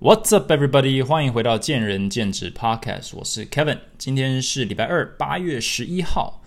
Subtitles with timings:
[0.00, 1.04] What's up, everybody？
[1.04, 3.80] 欢迎回到见仁见智 Podcast，我是 Kevin。
[3.98, 6.40] 今天是礼拜二，八月十一号。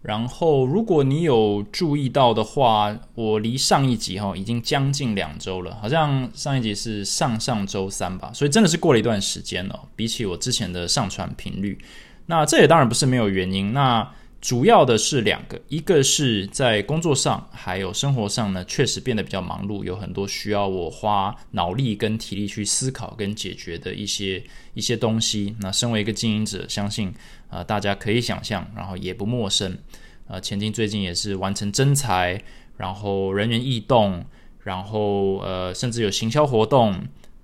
[0.00, 9.78] 然后，如果你有注意到的话，我离上一集哈已经将近两周了，好像上一集是上上周三吧，所以真的是过了一段时间了。
[9.94, 11.78] 比起我之前的上传频率，
[12.24, 13.74] 那这也当然不是没有原因。
[13.74, 14.10] 那
[14.44, 24.44] 主要的是两个，一个是在工作上，还有生活上呢，确实变得比较忙碌，有很多需要我花脑力跟体力去思考跟解决的一些
[24.74, 25.56] 一些东西。
[25.60, 27.10] 那身为一个经营者，相信
[27.48, 29.78] 啊大家可以想象，然后也不陌生。
[30.26, 32.44] 呃，前进最近也是完成增财，
[32.76, 34.22] 然后人员异动，
[34.64, 36.92] 然后呃甚至有行销活动，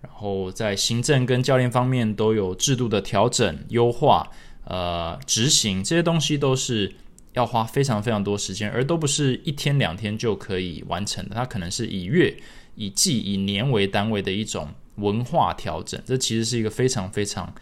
[0.03, 4.31] 然后在行政跟教练方面都有制度的调整优化。
[4.65, 6.93] 呃，执行这些东西都是
[7.33, 11.35] 要花非常非常多时间，而都不是一天两天就可以完成的。
[11.35, 12.37] 它可能是以月、
[12.75, 16.01] 以季、以年为单位的一种文化调整。
[16.05, 17.53] 这其实是一个非常非常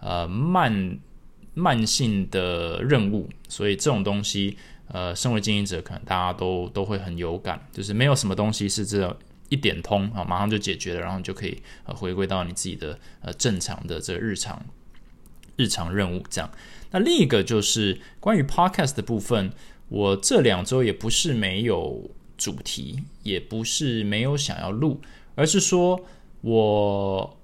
[0.00, 0.98] 呃慢
[1.54, 3.28] 慢性的任务。
[3.48, 4.56] 所以这种东西，
[4.88, 9.16] 呃，身为经营者，可能大家都都会很有感，就是没有什么东西是这
[9.48, 14.62] 一点通啊，马上就解决了，然后就可以呃回归到你自己的呃正常的这个日常。
[15.58, 16.50] 日常任务这样，
[16.92, 19.52] 那另一个就是关于 podcast 的部分，
[19.88, 25.00] 我这两周也不是没有主题，也不是没有想要录，
[25.34, 26.00] 而是说
[26.40, 27.38] 我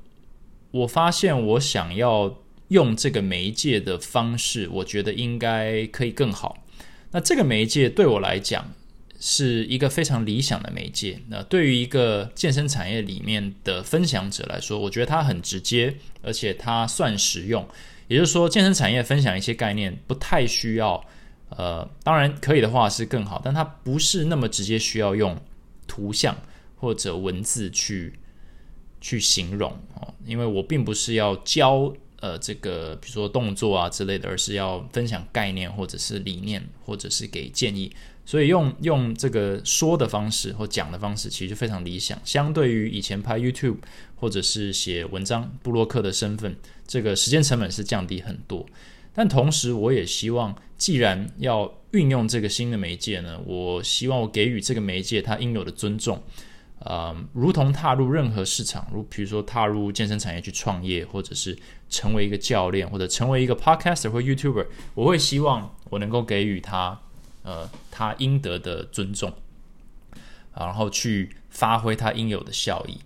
[0.70, 6.64] 我发现我想要用这个媒介的方式，我觉得应该可以更好。
[7.10, 8.72] 那这个媒介对我来讲
[9.20, 11.20] 是一个非常理想的媒介。
[11.28, 17.68] 那对于一个健身产业里面的分享者来说，我觉得它很直接，而且它算实用。
[18.08, 21.04] 也就是说，健身产业分享一些概念不太需要，
[21.48, 25.36] 呃，当然可以的话是更好，但它不是那么直接需要用
[25.86, 26.36] 图像
[26.76, 28.12] 或者文字去
[29.00, 37.94] 去形容哦，因为我并不是要教呃这个比如说动作啊之类的，而是要分享概念或者是理念或者是给建议。
[38.26, 42.18] 所以用用这个说的方式或讲的方式，其实非常理想。
[42.24, 43.76] 相对于以前拍 YouTube
[44.16, 48.64] 或者是写文章、布洛克的身份，这个时间成本是降低很多。
[49.12, 56.20] 但同时，我也希望，既然要运用这个新的媒介呢，我希望我给予这个媒介它应有的尊重。
[56.80, 61.56] 呃，如同踏入任何市场，如比如说踏入健身产业去创业，或者是
[61.88, 67.00] 成为一个教练，或者成为一个 Podcaster 或 YouTuber，我会希望我能够给予他。
[67.44, 69.30] 呃，他应得的尊重，
[70.56, 72.98] 然后去发挥他应有的效益。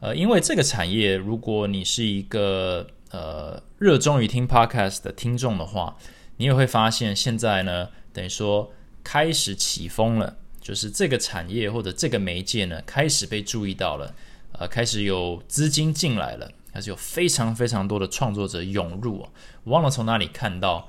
[0.00, 5.94] 呃，因为这个产业，如果你是一个呃热衷于听 podcast 的听众的话，
[6.38, 8.72] 你也会发现现在呢，等于说
[9.04, 14.14] 开始起风了，就是这个产业或者这个媒介呢，开始被注意到了，
[14.52, 19.28] 呃，开始有资金进来了，开始有非常非常多的创作者涌入。
[19.64, 20.88] 我忘了从哪里看到。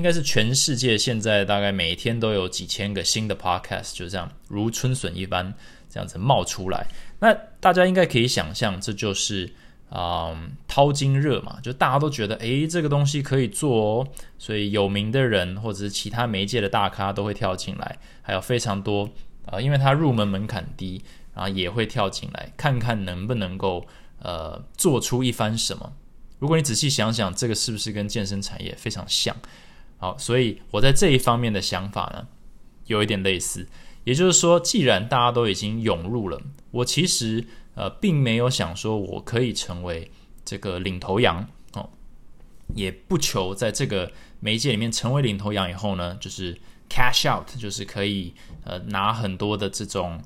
[0.00, 5.52] 应该是全世界现在大概每天都有几千个新的 podcast 就这样如春笋一般
[5.90, 6.86] 这样子冒出来。
[7.18, 9.52] 那大家应该可以想象，这就是
[9.90, 10.34] 啊
[10.66, 19.10] 淘金热嘛，就大家都觉得诶这个东西可以做哦，所以有名的人或者是其他媒介的大咖都会跳进来，还有非常多
[19.44, 21.02] 啊，因为它入门门槛低，
[21.34, 23.86] 然后也会跳进来看看能不能够
[24.22, 25.92] 呃做出一番什么。
[26.38, 29.36] 如果你仔细想想，这个是不是跟健身产业非常像？
[30.00, 32.26] 好，所以我在这一方面的想法呢，
[32.86, 33.68] 有一点类似。
[34.04, 36.40] 也就是说，既然大家都已经涌入了，
[36.70, 40.10] 我其实呃并没有想说我可以成为
[40.42, 41.90] 这个领头羊哦，
[42.74, 48.32] 也不求在这个媒介里面成为领头羊以后呢，就是 cash out，就是可以
[48.64, 50.18] 呃拿很多的这种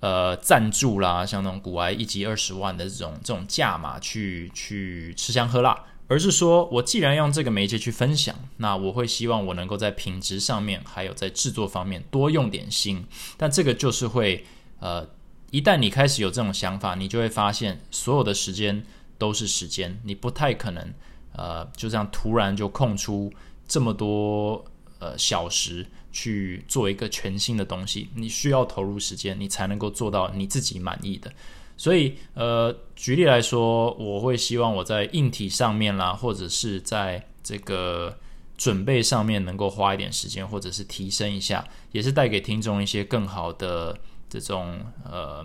[0.00, 5.82] 呃赞助啦，像那种古埃一集二十万的这种这种价码去去吃香喝辣。
[6.14, 13.04] 而是说，我既然用这个媒介去分享，那我会希望我能够在品质上面，还有在制作方面多用点心。
[13.36, 14.44] 但这个就是会，
[14.78, 15.04] 呃，
[15.50, 18.86] 一旦你开始有这种想法，你就会发现所有的时间
[19.18, 20.94] 都是时间，你不太可能，
[21.32, 23.32] 呃，就这样突然就空出
[23.66, 24.64] 这么多
[25.00, 28.08] 呃小时去做一个全新的东西。
[28.14, 31.32] 你需要投入时间，你才能够做到你自己满意的。
[31.76, 38.16] 所以，呃，举例来说，我会希望我在硬体上面啦，或者是在这个
[38.56, 43.98] 准备上面能够花一点时间，或者是提升一下，也是带给听众一些更好的
[44.30, 45.44] 这种呃，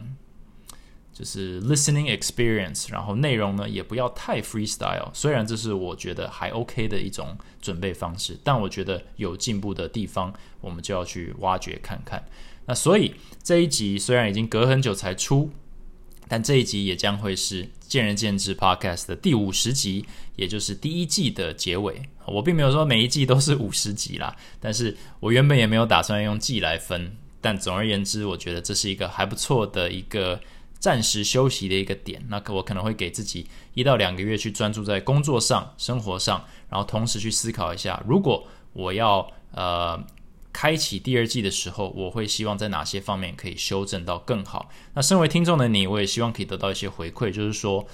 [1.11, 2.91] 就是 listening experience。
[2.91, 5.09] 然后内容呢，也不要太 freestyle。
[5.11, 12.23] 虽然这是我觉得还 OK 的一种准备方式，但我觉得有进步的地方，我们就要去挖掘看看。
[12.67, 15.49] 那所以这一集虽然已经隔很久才出。
[16.29, 20.05] 但这一集也将会是见仁见智 Podcast 的第五十集，
[20.37, 22.01] 也就是第一季的结尾。
[22.25, 27.17] 我并没有说每一季都是五十集啦，但是我原本也没有打算用季来分。
[27.41, 30.39] 但总而言之，我觉得这是一个还不错的一个
[30.77, 32.23] 暂时休息的一个点。
[32.29, 39.99] 那可我可能会给自己一到两个月去专注在工作上、生活上，然后同时去思考一下，如果我要呃。
[40.59, 44.69] 开启第二季的时候，我会希望在哪些方面可以修正到更好。
[44.93, 47.87] 那身为听众的你，我也希望可以得到一些回馈，就是说，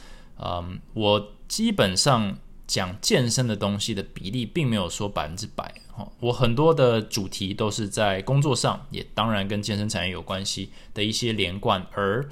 [0.43, 2.35] 嗯，我基本上
[2.65, 5.75] 讲健身的东西的比例并没有说百分之百。
[6.19, 12.27] 我很多的主题都是在工作上，也当然跟健身产业有关系的一些连贯，而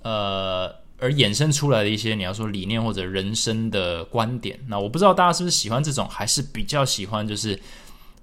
[0.00, 4.58] 呃而衍生出来的一些你要说理念或者人生的观点。
[4.68, 7.60] 那我不知道大家是不是喜欢这种，还是比较喜欢就是。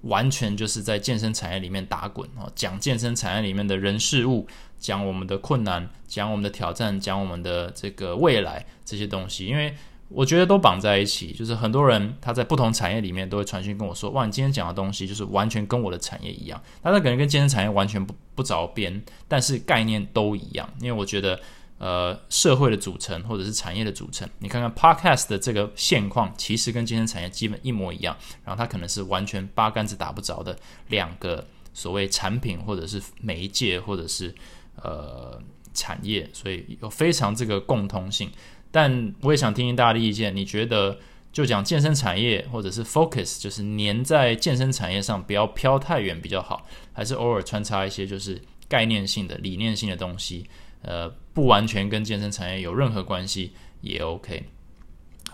[0.04, 4.46] 完全就是在健身产业里面打滚哦，讲健身产业里面的人事物，
[4.78, 9.74] 讲我们的困难，讲我们的挑战，讲我们的这个未来这些东西，因为
[10.08, 11.32] 我觉得都绑在一起。
[11.32, 20.68] 就是很多人他在不同产业里面都会传讯跟我说：“哇，你今天讲的东西就是完全跟我的产业一样。”他可能跟健身产业完全不不着边，但是概念都一样。
[20.80, 21.40] 因为我觉得。
[21.84, 28.16] 呃，社会的组成或者是产业的组成，你看看 Podcast 的这个现况，其实跟健身产业基本一模一样。
[28.42, 30.58] 然后它可能是完全八竿子打不着的
[30.88, 34.34] 两个所谓产品，或者是媒介，或者是
[34.76, 35.38] 呃
[35.74, 38.30] 产业，所以有非常这个共通性。
[38.70, 40.98] 但我也想听听大家的意见，你觉得
[41.34, 50.48] 就讲健身产业，或者是 Focus，就是粘在健身产业上，不要飘太远比较好，还是偶尔穿插一些就是概念性的、理念性的东西？
[50.84, 54.44] 呃，不完全跟健身产业有任何关系也 OK。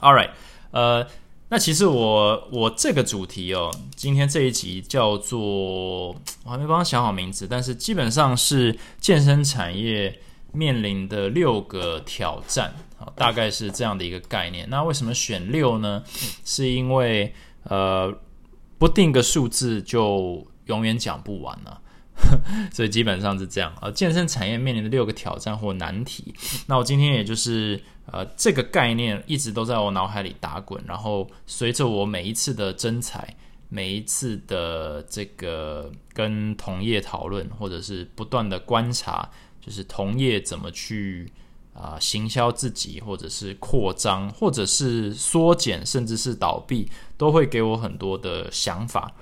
[0.00, 0.30] All right，
[0.70, 1.06] 呃，
[1.48, 6.16] 那其实我我这个主题哦，今天这一集叫做我
[6.46, 10.20] 还没帮想好名字，但是基本上是健身产业
[10.52, 14.68] 面临的六个挑战啊，大概是这样的一个概念。
[14.70, 16.02] 那为什么选六呢？
[16.44, 18.16] 是因为呃，
[18.78, 21.80] 不定个数字就永远讲不完了。
[22.72, 26.34] 所以基本上是这样啊，健身产业面临的六个挑战或难题。
[26.66, 30.82] 那我今天也就是呃，这个概念一直都在我脑海里打滚。
[30.86, 33.36] 然后随着我每一次的征才，
[33.68, 39.28] 每一次的这个跟同业讨论，或者是不断的观察，
[39.60, 41.30] 就是同业怎么去
[41.72, 49.12] 啊行销自己，或者是扩张，或者是缩减，甚至是倒闭，都会给我很多的想法。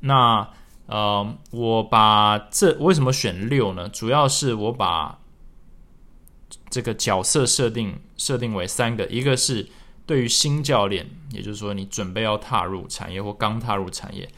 [0.00, 0.48] 那
[0.86, 3.88] 呃，我把这为什么选六呢？
[3.88, 5.18] 主要是我把
[6.70, 9.68] 这个角色设定设定为三个，一个是
[10.06, 14.28] 对于新教练，也就是说你准备要踏入产业或刚踏入产业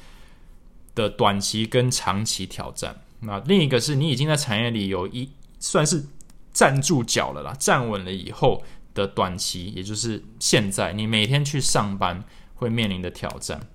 [0.94, 3.02] 的短期跟长期挑战。
[3.20, 6.06] 那另一个是你已经在产业里有一算是
[6.52, 8.62] 站住脚了啦，站稳了以后
[8.94, 12.24] 的短期，也就是现在你每天去上班
[12.54, 13.68] 会面临的挑战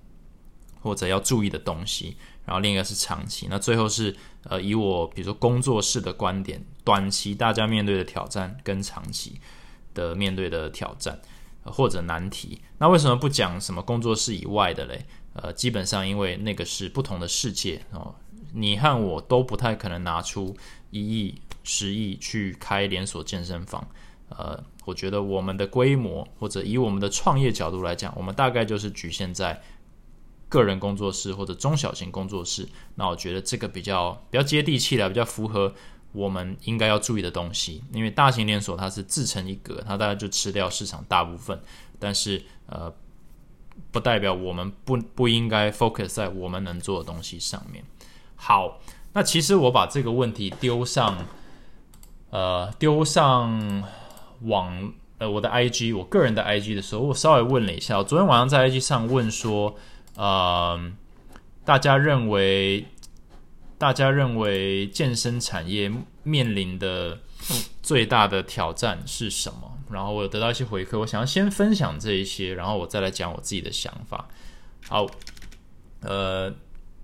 [0.80, 2.16] 或者要注意的东西。
[2.46, 4.14] 然后另一个是长期，那最后是
[4.44, 9.40] 呃以我比如说工作室的观点，短期大家面对的挑战跟长期
[9.94, 11.18] 的面对的挑战
[11.62, 12.60] 或者难题。
[12.78, 15.06] 那为什么不讲什么工作室以外的嘞？
[15.32, 18.14] 呃，基本上因为那个是不同的世界哦，
[18.52, 20.54] 你和我都不太可能拿出
[20.90, 23.88] 一亿、十亿去开连锁健身房。
[24.28, 29.62] 呃，我觉得我们的规模或者以我们的创业角度来讲，我们大概就是局限在。
[30.48, 35.74] 个人工作室或者中小型工作室，那我觉得这个比较比较接地气的，比较符合
[36.12, 37.82] 我们应该要注意的东西。
[37.92, 41.60] 因为大型连锁它是自成一格，它大概就吃掉市场大部分，
[41.98, 42.92] 但是呃，
[43.90, 47.82] 不代表我们不不应该 focus 在我们能做的东西上面。
[48.36, 48.78] 好，
[49.14, 51.26] 那其实我把这个问题丢上
[52.30, 53.82] 呃丢上
[54.42, 59.76] 网呃我的 IG 我个人的 IG 的时候，我稍微问了一下，我昨天晚上在 IG 上问说。
[60.16, 60.92] 呃，
[61.64, 62.86] 大家认为，
[63.76, 65.92] 大家认为健身产业
[66.22, 67.18] 面临的
[67.82, 69.78] 最大的挑战是什么？
[69.90, 74.28] 然后我得到一些回馈，我想要先分享这一些，然后我再来讲我自己的想法。
[74.88, 75.06] 好，
[76.00, 76.52] 呃，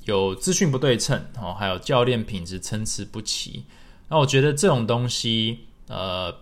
[0.04, 3.64] 有资讯不对称，哦，还有教练品质参差不齐。
[4.08, 6.34] 那我觉得这种东西，呃。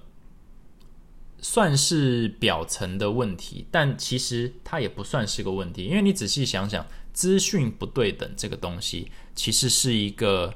[1.41, 10.55] 算是表层的问题，但其实它也不算是个问题，因为你仔细想想，资讯不对等这个东西其实是一个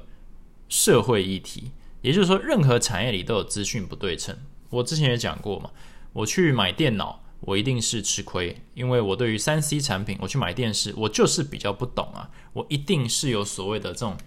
[0.67, 1.71] 社会议题。
[2.01, 4.37] 也就是说，任何产业里都有资讯不对称。
[4.69, 5.71] 我之前也讲过嘛，
[6.11, 14.17] 我去买电脑，我一定是吃亏，因为我对于三 C 产品，我去买电视，我就是比较不懂啊，我一定是有所谓的这种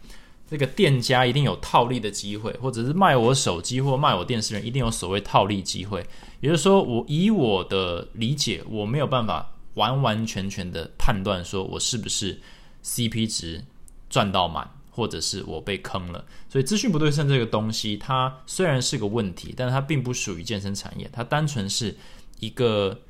[0.49, 6.07] 这个店家一定有套利的机会，或者是卖我手机或卖我电视人一定有所谓套利机会。
[6.41, 12.41] 也就是说，我以我的理解，我没有办法完完全全的判断说我是不是
[12.85, 13.65] CP 值
[14.09, 16.25] 赚到满，或者是我被坑了。
[16.49, 21.97] 所以，资讯不对称这个东西，它虽然是个问题，但它并不属于健身产业，它单纯是
[22.39, 23.01] 一个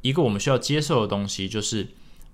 [0.00, 1.88] 一个我们需要接受的东西，就是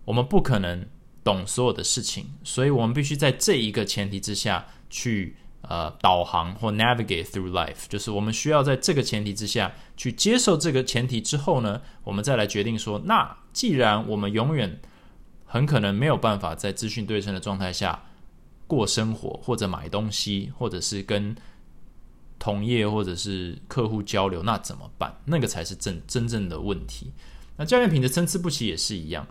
[0.04, 0.86] 我们不可能
[1.24, 5.36] 懂所有的事情，所以我们必须在这一个前提之下去。
[5.68, 14.80] 呃，导航或 navigate through life，就是我们需要在这个前提之下去接受这个前提之后呢，我们再来决定说，那既然我们永远
[15.46, 18.02] 很可能没有办法在资讯对称的状态下
[18.66, 21.36] 过生活，或者买东西，或者是跟
[22.40, 25.16] 同业或者是客户交流，那怎么办？
[25.26, 27.12] 那个才是真真正的问题。
[27.56, 29.24] 那教练品质参差不齐也是一样，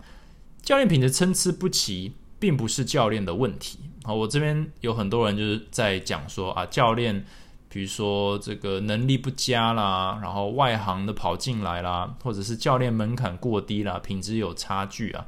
[0.62, 2.14] 教练品质参差不齐。
[2.42, 7.24] 并不是教练的问题好，我这边有很多人就是在讲说啊，教练，
[7.68, 15.24] 比如说这个能力不佳啦，然后外行的跑进来啦，或者是教练门槛过低啦，品质有差距啊，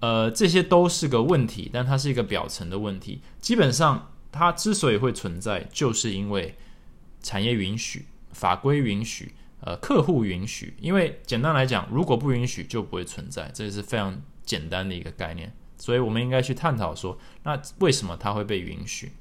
[0.00, 3.20] 呃，这些都是个问题，但它是一个表层的问题。
[3.40, 6.56] 基本上，它之所以会存在，就是因为
[7.22, 10.74] 产业允许、法规允许、呃，客户允许。
[10.80, 15.52] 因为简单来讲，如果不允许，就不会存在，这是非常简单的一个概念。
[15.76, 19.12] 所以，我们应该去探讨说，那为什么它会被允许？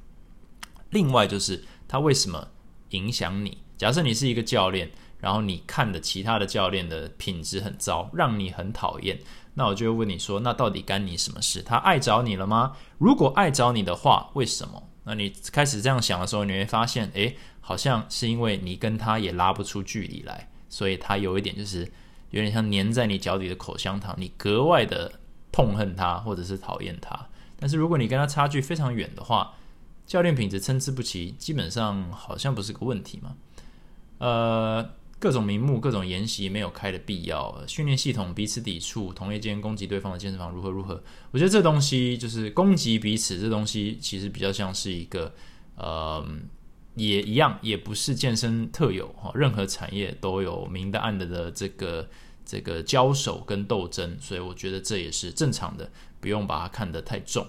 [0.89, 2.48] 另外，就是它为什么
[2.91, 3.60] 影响你？
[3.77, 9.19] 假设你是一个教练，然后你看的其他的教练的品质很糟，让你很讨厌，
[9.53, 11.62] 那我就会问你说，那到底干你什么事？
[11.62, 12.75] 他爱找你了吗？
[12.98, 14.89] 如果爱找你的话，为什么？
[15.03, 21.91] 那你开始这样想的时候，你会发现，诶，好像是因为你跟他也拉不出距离来，所以他有一点就是
[22.31, 25.12] 有点像粘在你脚底的口香糖，你格外的。
[25.50, 29.55] 痛恨他，或者是讨厌他，但是如果你跟他差距非常远的话，
[30.05, 33.36] 教练品质参差不齐，基本上好像不是个问题嘛。
[34.19, 41.01] 呃，各种名目、各种研习没有开的必要，训练系统彼此抵触，同业间攻击对方的健身房如何如何？
[41.31, 45.34] 我觉得这东西就是攻击彼此，这东西其实比较像是一个，
[45.75, 46.24] 呃，
[46.98, 52.08] 也一样，也不是健身特有哈，任何产业都有明的暗的的这个。
[52.50, 57.46] 这个交手跟斗争，所以我觉得这也是正常的，不用把它看得太重。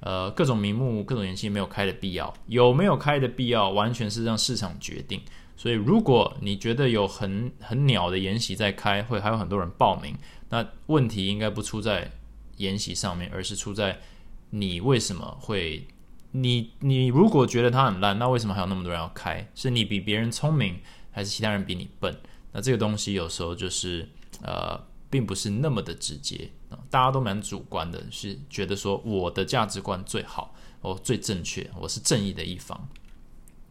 [0.00, 5.20] 呃，各种名目、各种演习没有开的必要，有没有开的必要，完全是让市场决定。
[5.56, 10.16] 所以，如果你觉得有很很鸟的研习在开，会还有很多人报名，
[10.48, 12.10] 那问题应该不出在
[12.56, 14.00] 研习上面，而是出在
[14.50, 15.86] 你为什么会
[16.34, 19.50] 你你如果觉得它很烂，那为什么还有那么多人要开？
[19.54, 22.16] 是你比别人聪明，还是其他人比你笨？
[22.52, 24.08] 那这个东西有时候就是。
[24.42, 26.50] 呃，并不是那么的直接，
[26.90, 32.88] 大家都蛮主观的，是觉得说我的价值观最好，我最正确，我是正义的一方。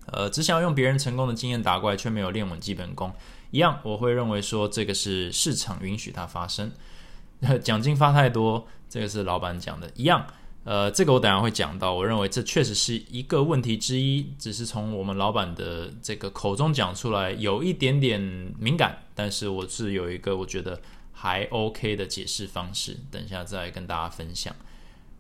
[0.06, 3.14] 呃，只想要用别人成功的经验打怪，却没有练稳基本功，
[3.52, 6.72] 一样，我会认为说这个是市场允许它发生。
[7.62, 10.26] 奖金发太多，这个是老板讲的，一样。
[10.66, 18.20] 呃，这个我等下会讲到，我认为这确实是一个问题之一，只是从我们老板的这个口中讲出来，有一点点
[18.58, 20.80] 敏感，但是我是有一个我觉得
[21.12, 24.56] 还 OK 的解释方式，等一下再跟大家分享。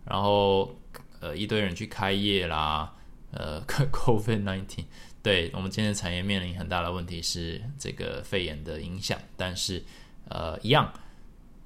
[0.06, 0.76] 然后，
[1.20, 2.94] 呃，一堆人去开业啦，
[3.32, 4.86] 呃， COVID nineteen，
[5.22, 9.84] 对我们今天产业面临很大的问题是这个肺炎的影响，但是，
[10.30, 10.94] 呃，一样，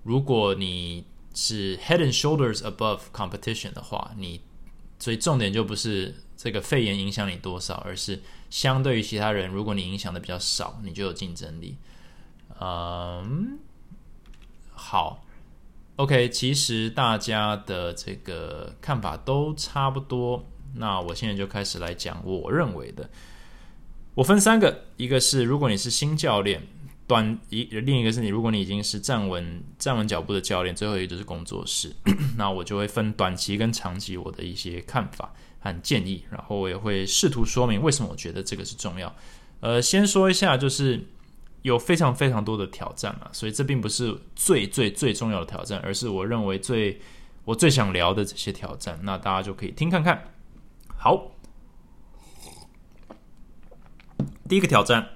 [0.01, 1.03] 如果你
[1.39, 4.41] 是 head and shoulders above competition 的话，你
[4.97, 11.77] 所以重点就不是这个肺炎影响你多少，而是相对于其他人，如果你影响的比较少，你就有竞争力。
[12.59, 13.59] 嗯，
[14.71, 15.23] 好
[15.97, 20.43] ，OK，其实大家的这个看法都差不多。
[20.73, 23.07] 那我现在就开始来讲我认为的。
[24.15, 26.65] 我分三个，一个是如果你是新教练。
[27.07, 31.95] 短一另一个是你，如果你已经是站稳站稳脚步的教练，最后一个就是工作室，
[32.35, 39.15] 那我就会分短期跟长期我的一些看法和建议，然后我也会试图说明为什么我觉得这个是重要。
[39.61, 41.07] 呃，先说一下，就是
[41.61, 46.99] 有非常非常多的挑战啊，所以这并不是最最最重要的挑战，而是我认为最
[47.45, 50.33] 我最想聊的这些挑战，那大家就可以听看看。
[50.97, 51.31] 好，
[54.49, 55.07] 第一个挑战。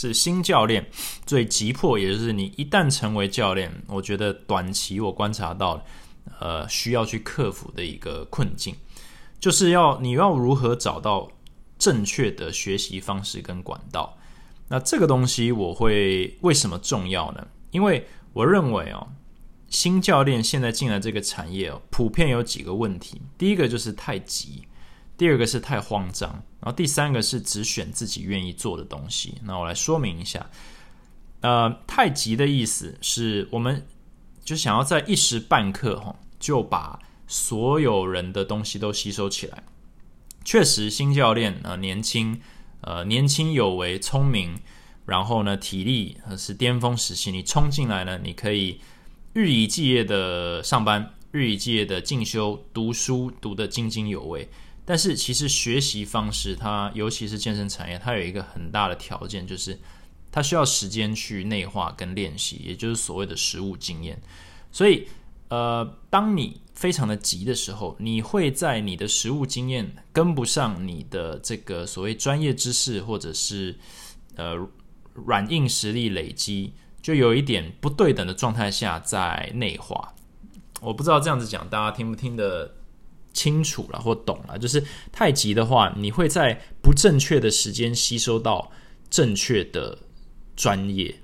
[0.00, 0.88] 是新教练
[1.26, 5.84] 最急迫，也就是你一旦成为教练，我觉得短期我观察到，
[6.38, 8.74] 呃，需要去克服的一个困境，
[9.38, 11.30] 就是要你要如何找到
[11.78, 14.16] 正确的学习方式跟管道。
[14.68, 17.46] 那这个东西我会为什么重要呢？
[17.70, 19.06] 因为我认为哦，
[19.68, 23.20] 新教练现在进来这个产业哦，普遍有几个问题。
[23.36, 24.62] 第一个就是太急，
[25.20, 29.34] 第二个是太慌张，然后第三个是只选自己愿意做的东西。
[29.44, 30.48] 那我来说明一下，
[31.42, 33.86] 呃，太急的意思是我们
[34.42, 39.62] 就想要在一时半刻哈就把所有人的东西都吸收起来。
[40.42, 42.40] 确实，新教练呃年轻，
[42.80, 44.58] 呃年轻有为，聪明。
[45.04, 48.80] 然后呢，体力是巅峰时期，你冲进来呢，你可以
[49.34, 54.48] 日以继夜的上班，日以继夜的进修、读书，读得津津有味。
[54.90, 59.78] 但是其实学习方式，它尤其是健身产业，它有一个很大的条件，就是
[60.32, 64.20] 它需要时间去内化跟练习，也就是所谓的实物经验。
[64.72, 65.06] 所以，
[65.46, 73.78] 呃，当你非常的急的时候，你会在你的实物经验跟不上你的这个所谓专业知识，或者是
[74.34, 74.68] 呃。
[75.26, 80.14] 软硬实力累积，就有一点不对等的状态下在内化。
[80.80, 82.72] 我不知道这样子讲大家听不听得
[83.32, 84.58] 清楚了或懂了。
[84.58, 84.82] 就是
[85.12, 88.70] 太急的话，你会在不正确的时间吸收到
[89.08, 89.98] 正确的
[90.56, 91.14] 专业，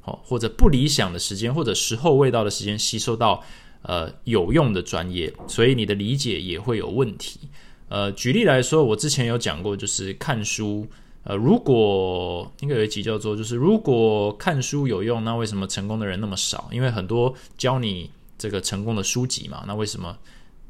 [0.00, 3.42] 好或者不理想的时间或者时候未到的时间吸收到
[3.82, 7.40] 呃有用的专业，所以你的理解也会有问题。
[7.88, 10.86] 呃，举例来说，我之前有讲过，就是看书。
[11.28, 16.68] 呃，如果应该有一集叫做，就是如果看书有用，那为什么成功的人那么少？
[16.70, 18.08] 因为很多教你
[18.38, 20.16] 这个成功的书籍嘛，那为什么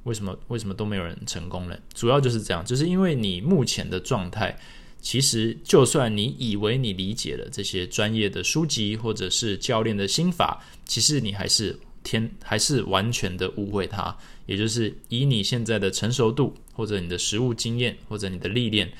[0.06, 1.76] 为什么为什么都没有人成功呢？
[1.92, 4.58] 主要就是这样，就是因为你目前的状态，
[5.02, 14.16] 其实就算你以为你理解了这些专业的书籍或者是教练的心法，其实你还是天还是完全的误会它。
[14.46, 18.90] 也就是以你现在的成熟度，或者你的实务经验，或者你的历练，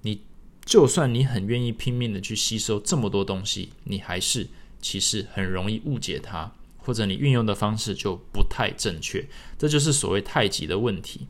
[0.00, 0.20] 你。
[0.64, 4.46] 就算你很愿意拼命的去吸收这么多东西，你还是
[4.80, 6.52] 其实很容易误解它，
[6.84, 9.26] 或者你运用的方式就不太正确。
[9.56, 11.26] 这就是所谓太极的问题。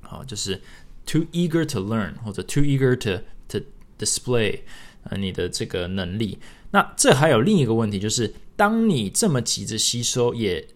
[0.00, 0.60] 好，就是
[1.06, 3.64] too eager to learn 或者 too eager to to
[3.98, 4.60] display
[5.04, 6.38] 呃你的这个能力。
[6.72, 10.66] 那这还有另一个问题，就是当你这么急着吸收，也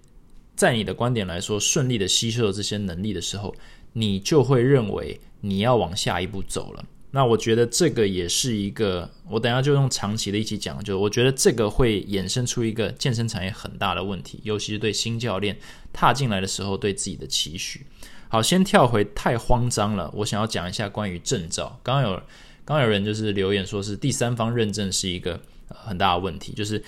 [0.56, 3.54] 在你的观点来说顺利的吸收了这些能力的时候，
[3.92, 6.84] 你就会认为你要往下一步走了。
[7.14, 15.56] 那我觉得这个也是一个，我等下就用长期的一起讲，就是我觉得这个会衍生出一个健身产业很大的问题，尤其是对新教练
[15.92, 17.86] 踏进来的时候对自己的期许。
[18.28, 21.78] 好，先跳回太慌张了，我想要讲一下关于证照。
[21.84, 22.20] 刚刚有
[22.64, 26.82] 刚有人就是留言说是第三方认证是一个很大的问题，就是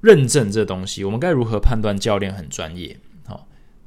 [0.00, 2.98] 认证这东西，我们该如何判断教练很专业？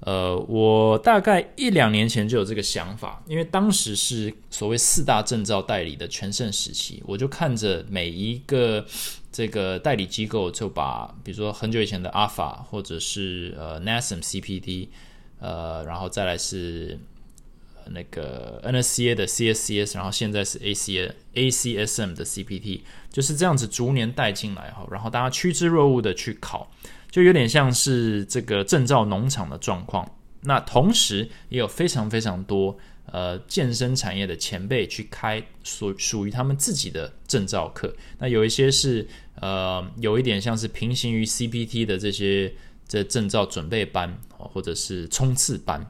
[0.03, 8.83] 呃，我大概一两年前就有这个想法，因为当时是所谓四大证照代理的全盛时期，我就看着每一个
[9.31, 14.87] 这个代理机构，就把比如说很久以前的 Alpha 或者是呃 NASM CPD，
[15.39, 16.97] 呃，然后再来是
[17.91, 26.71] 那个 NSCA 的 CSCS，然后现在是 ACA ACSM 的 CPT，就是这样子逐年带进来哈，然后大家趋之若鹜的去考。
[27.12, 30.10] 就有点像是这个证照农场的状况，
[30.43, 39.06] 那同时也有非常非常多呃健身产业的前辈去开属属于他们自己的证照课，那有一些是
[39.41, 42.54] 呃有一点像是平行于 CPT 的这些
[42.88, 45.86] 这证照准备班或者是冲刺班，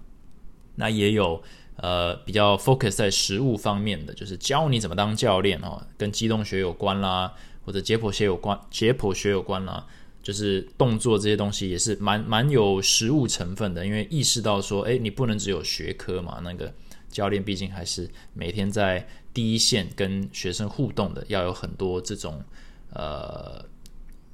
[0.76, 1.44] 那也有
[1.76, 7.32] 呃比较 focus 在实物方面的，就是教你怎么当教练哦，跟机动学有关啦，
[7.64, 9.86] 或者解剖学有关解剖学有关啦。
[10.24, 16.40] 就是动作这些东西也是蛮蛮有实物成分的，因为意识到说，哎，你不能只有学科嘛。
[16.44, 16.74] 那个
[17.10, 22.44] 教练毕竟还是每天在第一线跟学生互动的，要有很多这种
[22.94, 23.66] 呃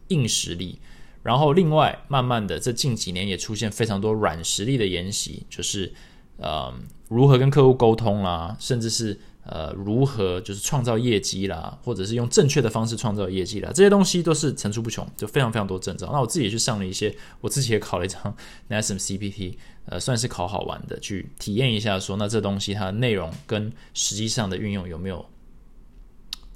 [0.10, 0.80] 硬实力。
[1.24, 5.94] 然后另外，慢慢的这近几年也出现非常多软实力的研习，就是
[6.38, 6.74] 呃
[7.10, 9.20] 如何跟客户沟通啦，甚至是。
[9.50, 16.10] 呃，如何就是创造业绩啦，或者是用正确的方式创造业绩啦，这些东西都是层出不穷，就非常非常多证照。
[16.12, 18.36] 那我自己也去上了一些，我自己也考了一张
[18.70, 19.56] NASM CPT，
[19.86, 25.26] 呃，算是考好玩的，去体验一下，说那这东西它的内容跟实际上的运用有没有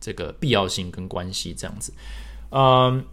[0.01, 1.93] 这个必要性跟关系这样子。
[2.49, 3.05] 嗯，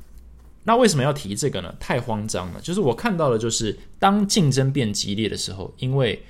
[0.64, 1.72] 那为什么要提这个呢？
[1.78, 6.20] 太慌张了，就是我看到的，就是当竞争变激烈的时候，因为。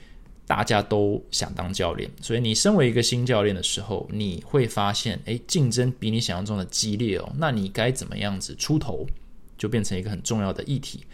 [0.48, 7.32] 大家都想当教练，所以你身为一个新教练的时候，你会发现，诶，竞争比你想象中的激烈哦。
[7.36, 9.06] 那你该怎么样子出头，
[9.56, 11.04] 就变成一个很重要的议题。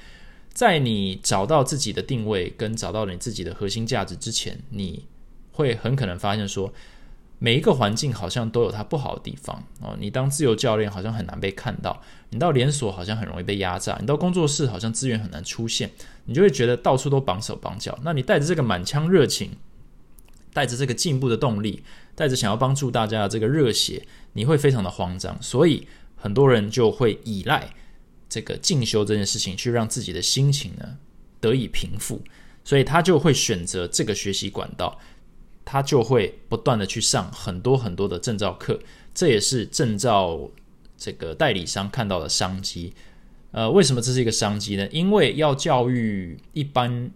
[0.53, 5.05] 在你找到自己的定位跟找到你自己的核心价值之前，你
[5.53, 6.73] 会很可能发现说。
[7.45, 9.95] 每一个环境好像都有它不好的地方哦。
[10.01, 15.91] 你当自由教练好像很难被看到，你到连锁好像很容易被压榨，你到工作室好像资源很难出现，
[16.25, 17.99] 你就会觉得到处都绑手绑脚。
[18.03, 19.51] 那你带着这个满腔热情
[20.55, 21.83] 带着这个进步的动力，
[22.15, 27.75] 带着想要帮助大家的这个热血，你会非常的慌张，所以很多人就会依赖
[28.31, 30.97] 这个进修这件事情，去让自己的心情呢
[31.41, 32.23] 得以平复，
[32.65, 34.99] 所以他就会选择这个学习管道，
[35.65, 38.79] 他就会不断的去上很多很多的证照课，
[39.15, 40.51] 这也是证照
[40.97, 42.93] 这个代理商看到的商机。
[43.51, 44.89] 呃，为什么这是一个商机呢？
[44.91, 47.11] 因为要教育一般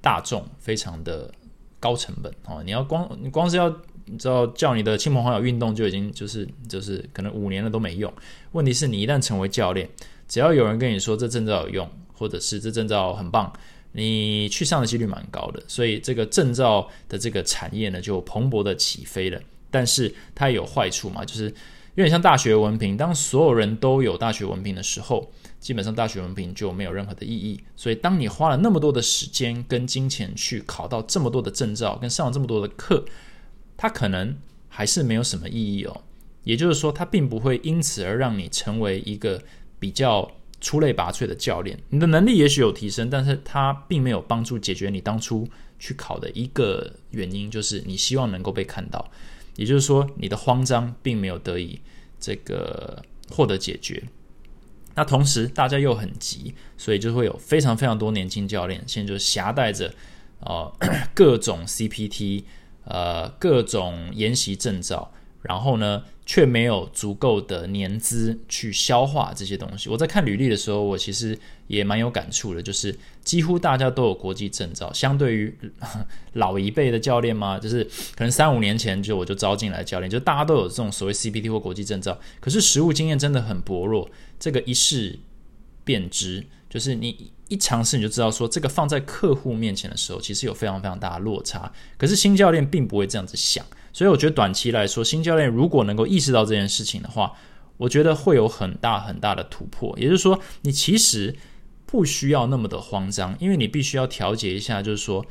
[0.00, 1.32] 大众，非常的
[1.80, 2.62] 高成本哦。
[2.62, 3.68] 你要光你光是要
[4.04, 8.12] 你知道叫你的亲朋好友运动，就已经就是就是可能五年了都没用。
[8.52, 9.88] 问题是你一旦成为教练，
[10.28, 13.50] 只要有人跟你说这证照有用，或者是这证照很棒，
[13.92, 15.62] 你去上的几率蛮高的。
[15.68, 19.40] 所以这个证照的这个产业呢，就蓬勃的起飞了。
[19.70, 21.54] 但是它也有坏处嘛，就是。
[21.94, 27.60] 有点像大学文凭，当所有人都有大学文凭的时候，基本上大学文凭就没有任何的意义。
[27.76, 33.04] 所以，当你花了那么多的时间跟金钱去考到这么多的证照，跟上了这么多的课，
[33.76, 34.34] 它可能
[34.70, 36.00] 还是没有什么意义哦。
[36.44, 39.42] 也就是说，它并不会因此而让你成为一个
[39.78, 41.78] 比较出类拔萃的教练。
[41.90, 45.46] 你的能力也许有提升，但是他并没有帮助解决你当初
[45.78, 49.10] 去考的一个原因，就是你希望能够被看到。
[49.56, 51.78] 也就是说，你的慌张并没有得以
[52.18, 54.02] 这个获得解决。
[54.94, 59.92] 那同时，大家又很急，所以就会有非常非常多年轻教练，现在就携带着
[60.40, 60.72] 呃
[61.12, 62.44] 各种 CPT，
[62.84, 65.12] 呃各种研习证照。
[65.42, 69.90] 然后呢，却没有足够的年资去消化这些东西。
[69.90, 74.92] 我在看履历的时候，我其实也蛮有感触的，就是几乎大家都有国际证照。
[74.92, 75.58] 相对于
[76.34, 77.82] 老一辈的教练嘛，就是
[78.14, 84.08] 可能三五年前就我就招进来教练，就大家都有这种所谓 CPT 或国际证照，可是实务经验真的很薄弱。
[84.38, 85.18] 这个一试
[85.84, 91.72] 便知，就是你一尝试你就知道，说这个放在客户面前的时候，其实有非常非常大的落差。
[91.98, 93.66] 可是新教练并不会这样子想。
[93.92, 97.32] 所以我觉得短期来说，新教练如果能够意识到这件事情的话，
[97.76, 99.96] 我觉得会有很大很大的突破。
[99.98, 101.34] 也就是说，你其实
[101.84, 105.24] 不需要那么的慌张，因为你必须要调节一下，就是说，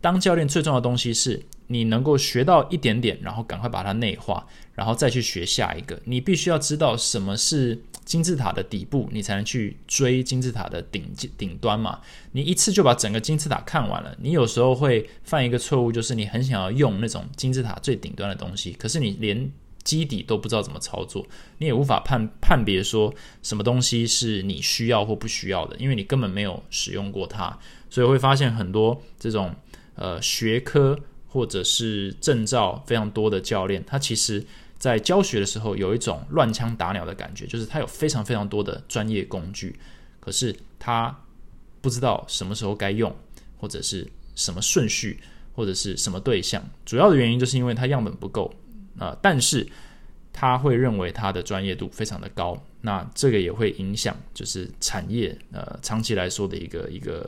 [0.00, 5.98] 当教练最重要的东西是你能够学到一点点，然后赶快把它内化，然后再去学下一个。
[6.04, 7.82] 你必须要知道什么是。
[8.04, 11.98] 金字塔的底部，你才能去追金字塔的顶顶端嘛？
[12.32, 19.50] 你一次就把整个金字塔看完了，你有时候会犯一个错误，就是你很想要用那种金字塔最顶端的东西，可是你连
[19.82, 21.26] 基底都不知道怎么操作，
[21.58, 23.12] 你也无法判判别说
[23.42, 29.54] 什么东西是你需要或不需要的，因为你根本没有使用过它，所以会发现很多这种
[29.94, 34.44] 呃学科或者是证照非常多的教练，他其实。
[34.84, 39.74] 在教学的时候，有一种乱枪打鸟的感觉，就是他有非常非常多的专业工具，
[40.20, 41.18] 可是他
[41.80, 43.10] 不知道什么时候该用，
[43.56, 45.18] 或者是什么顺序，
[45.54, 46.62] 或者是什么对象。
[46.84, 48.54] 主要的原因就是因为他样本不够
[48.98, 49.66] 啊，但是
[50.34, 57.26] 他会认为他的专业度非常的高，那这个也会影响就是产业呃长期来说的一个一个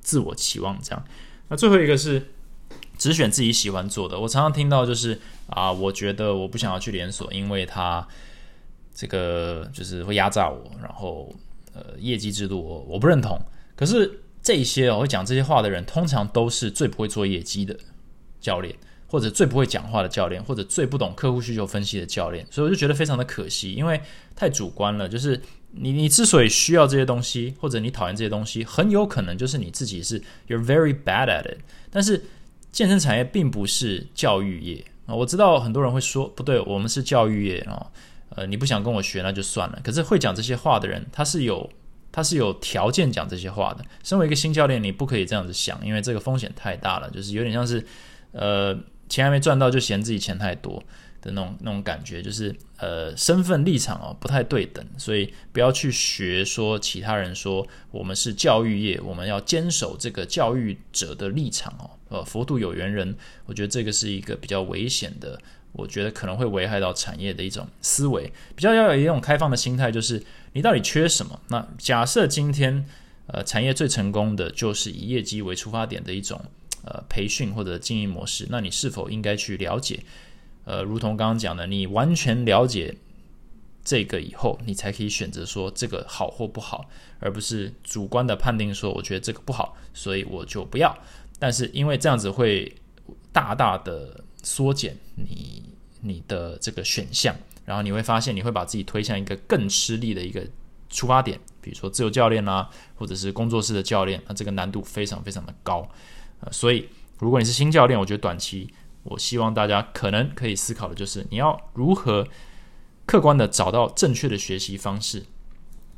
[0.00, 0.76] 自我期望。
[0.82, 1.04] 这样，
[1.46, 2.20] 那最后一个是。
[2.98, 4.18] 只选自己喜欢做的。
[4.18, 8.06] 我常常听到就是啊，我觉得我不想要去连锁，因为它
[8.92, 11.32] 这个就是会压榨我，然后
[11.72, 13.40] 呃业绩制度我我不认同。
[13.76, 17.78] 可是这些我会讲这些话的人，通常都是最不会做业绩的
[18.40, 18.74] 教练，
[19.06, 22.44] 或者最不会讲话的教练，或者最不懂客户需求分析的教练。
[22.50, 24.00] 所以我就觉得非常的可惜，因为
[24.34, 25.08] 太主观了。
[25.08, 31.58] 就是你你之所以需要这些东西，或者你讨厌这些东西，很有可能就是你自己是 you're very bad at it，
[31.92, 32.20] 但是。
[32.70, 37.86] 健身产业并不是教育业啊，我知道很多人会说不对，我们是教育业啊，
[38.30, 39.80] 呃，你不想跟我学那就算了。
[39.82, 41.68] 可是会讲这些话的人，他是有
[42.12, 43.84] 他是有条件讲这些话的。
[44.02, 47.84] 身为一个新教练，你不可以这样子想，因为这个风险太大了，就是有点像是
[48.32, 48.78] 呃
[49.08, 50.82] 钱还没赚到就嫌自己钱太多。
[51.20, 61.90] 的那种那种感觉，就是呃身份立场哦不太对等，所以不要去学说其他人说我们是教育业，我们要坚守这个教育者的立场哦。
[62.08, 63.16] 呃，佛度有缘人，
[63.46, 65.40] 我觉得这个是一个比较危险的，
[65.72, 68.32] 我觉得可能会危害到产业的一种思维。
[68.56, 71.40] 比较要有一种开放的心态，就是你到底缺什么？
[71.48, 72.86] 那假设今天
[73.26, 76.40] 呃产业最成功的就是以业绩为出发点的一种
[76.84, 80.00] 呃培训或者经营模式，那你是否应该去了解？
[80.64, 82.94] 呃，如同刚刚讲的，你完全了解
[83.84, 86.90] 这个以后，你才可以选择说这个好或不好，
[87.20, 90.94] 而不是主观的判定说我觉得这个不好，所以我就不要。
[91.38, 92.76] 但是因为这样子会
[93.32, 95.62] 大大的缩减你
[96.00, 100.44] 你的这个选项，然后你会发现你会把自己推向一个更吃力的一个
[100.90, 105.88] 出发点，比如说自由教练啦，或者是工作室的教练，那这个难度非常非常的高。
[106.40, 108.72] 呃，所以如果你是新教练，我觉得短期
[109.04, 112.26] 我希望大家可能可以思考的就是你要如何
[113.06, 115.24] 客观的找到正确的学习方式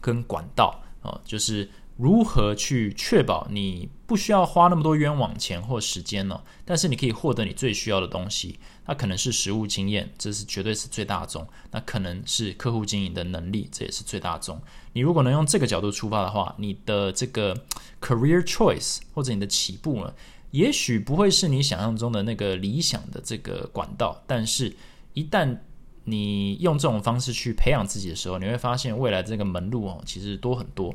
[0.01, 1.69] 跟管道啊，就是。
[2.01, 6.43] 如何去确保你不需要花那么多冤枉钱或时间呢？
[6.65, 14.59] 但是你可以获得你最需要的东西，那可能是实务经验，这是绝对是最大众；那可能是客户经营的能力，这也是最大众。
[14.95, 17.55] 你如果能用这个角度出发的话，你的这个
[18.01, 20.15] career choice 或者你的起步呢，
[20.53, 24.75] 也许不会是你想象中的那个理想的这个管道，但是
[25.13, 25.59] 一旦
[26.05, 30.95] 你用这种方式去培养自己的时候，你会发现未来这个门路哦，其实多很多。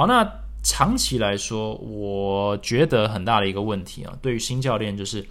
[0.00, 0.26] 好，那
[0.62, 5.22] 长期来说，我觉得很大的一个问题啊，对于新教练，就是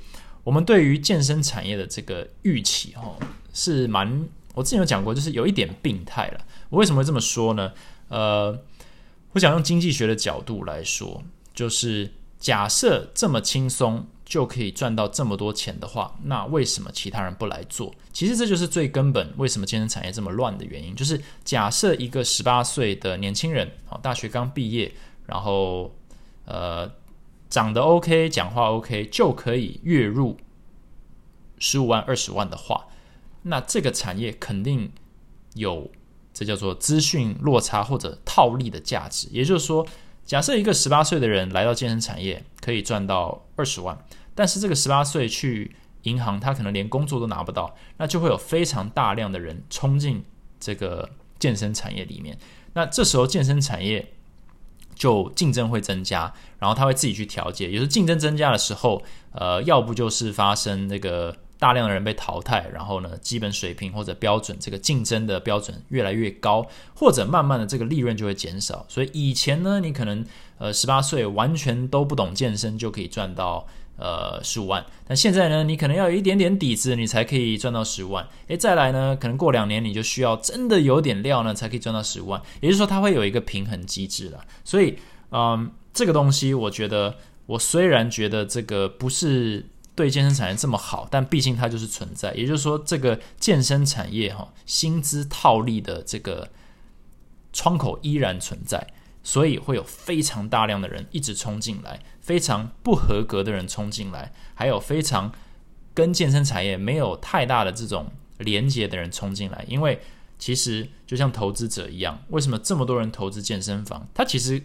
[0.44, 3.16] 我们对于健身产业的这个预期，哈，
[3.52, 6.42] 是蛮，我之前有讲过，就是有一点病态了。
[6.70, 7.74] 我为什么会这么说呢？
[8.10, 8.56] 呃，
[9.32, 11.24] 我想用经济学的角度来说，
[11.56, 14.06] 就是假设这么轻松。
[14.30, 17.92] 就可以赚到这么多钱的话，那为什么其他人不来做？
[18.14, 20.96] 其实这就是最根本为什么健身产业这么乱的原因。
[20.96, 24.94] 就是假设一个十八岁的年轻人，啊，大学刚毕业，
[25.26, 25.96] 然后
[26.46, 26.88] 呃
[27.50, 30.38] 长得 OK，讲话 OK，就可以月入
[31.58, 32.86] 十五万、二十万的话，
[33.42, 34.92] 那这个产业肯定
[35.56, 35.90] 有
[36.32, 39.28] 这叫做资讯落差或者套利的价值。
[39.32, 39.88] 也就是说，
[40.24, 43.98] 假设一个十八岁的人来到健身产业，可以赚到二十万。
[44.40, 50.24] 但是这个十八岁去银行，他可能连工作都拿不到，那就会有非常大量的人冲进
[50.62, 52.38] 这个健身产业里面。
[52.72, 54.14] 那这时候健身产业
[54.96, 57.70] 就竞争会增加，然后他会自己去调节。
[57.70, 68.86] 有时候竞争增加的时候，呃，要不就是发生那个大量的人被淘汰，然后呢，基本水平或者标准这个竞争的标准越来越高，或者慢慢的这个利润就会减少。
[68.88, 70.26] 所以以前呢，你可能
[70.60, 73.68] 呃十八岁完全都不懂健身就可以赚到。
[74.00, 74.84] 呃，十五万。
[75.06, 78.26] 但现在呢，你可能要有一点点底子，你才可以赚到十万。
[78.48, 82.42] 诶，再来呢，可能过两年你就需要真的有点料呢，才可以赚到十万。
[82.62, 84.46] 也就是说，它会有一个平衡机制了。
[84.64, 84.98] 所以，
[85.32, 92.34] 嗯，这个东西，我觉得，我虽然觉得这个不是对健身产业这么好，但毕竟它就是存在。
[92.34, 96.50] 也就是说，这个健身产业哈，薪资套利的这个
[97.52, 98.88] 窗口依然存在。
[99.22, 105.32] 所以会有非常大量的人一直冲进来，非常不合格的人冲进来，还有非常
[105.96, 109.66] 跟健身产业没有太大的这种连接的人冲进来。
[109.68, 110.00] 因为
[110.38, 114.08] 其实就像投资者一样，为什么这么多人投资健身房？
[114.14, 114.62] 他其实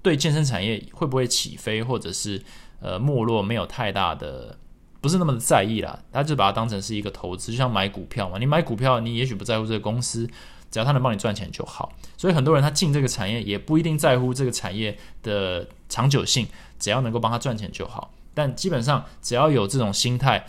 [0.00, 2.42] 对健身产业会不会起飞或者是
[2.80, 4.56] 呃没落没有太大的，
[5.02, 6.02] 不是那么的在意啦。
[6.10, 8.38] 他就把它当成是一个投资，就像买股票嘛。
[8.38, 10.26] 你买股票，你也许不在乎这个公司。
[10.74, 16.48] 只要他能帮你赚钱就好，所以很多人他进这个产业也不一定在乎这个产业的长久性，
[16.80, 18.12] 只要能够帮他赚钱就好。
[18.34, 20.44] 但基本上只要有这种心态，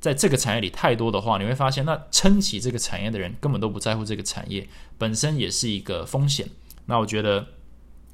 [0.00, 4.66] 在这个产业里太多的话，你会发现那撑起这个产业的人根本都不在乎这个产业
[4.98, 6.48] 本身也是一个风险。
[6.86, 7.46] 那我觉得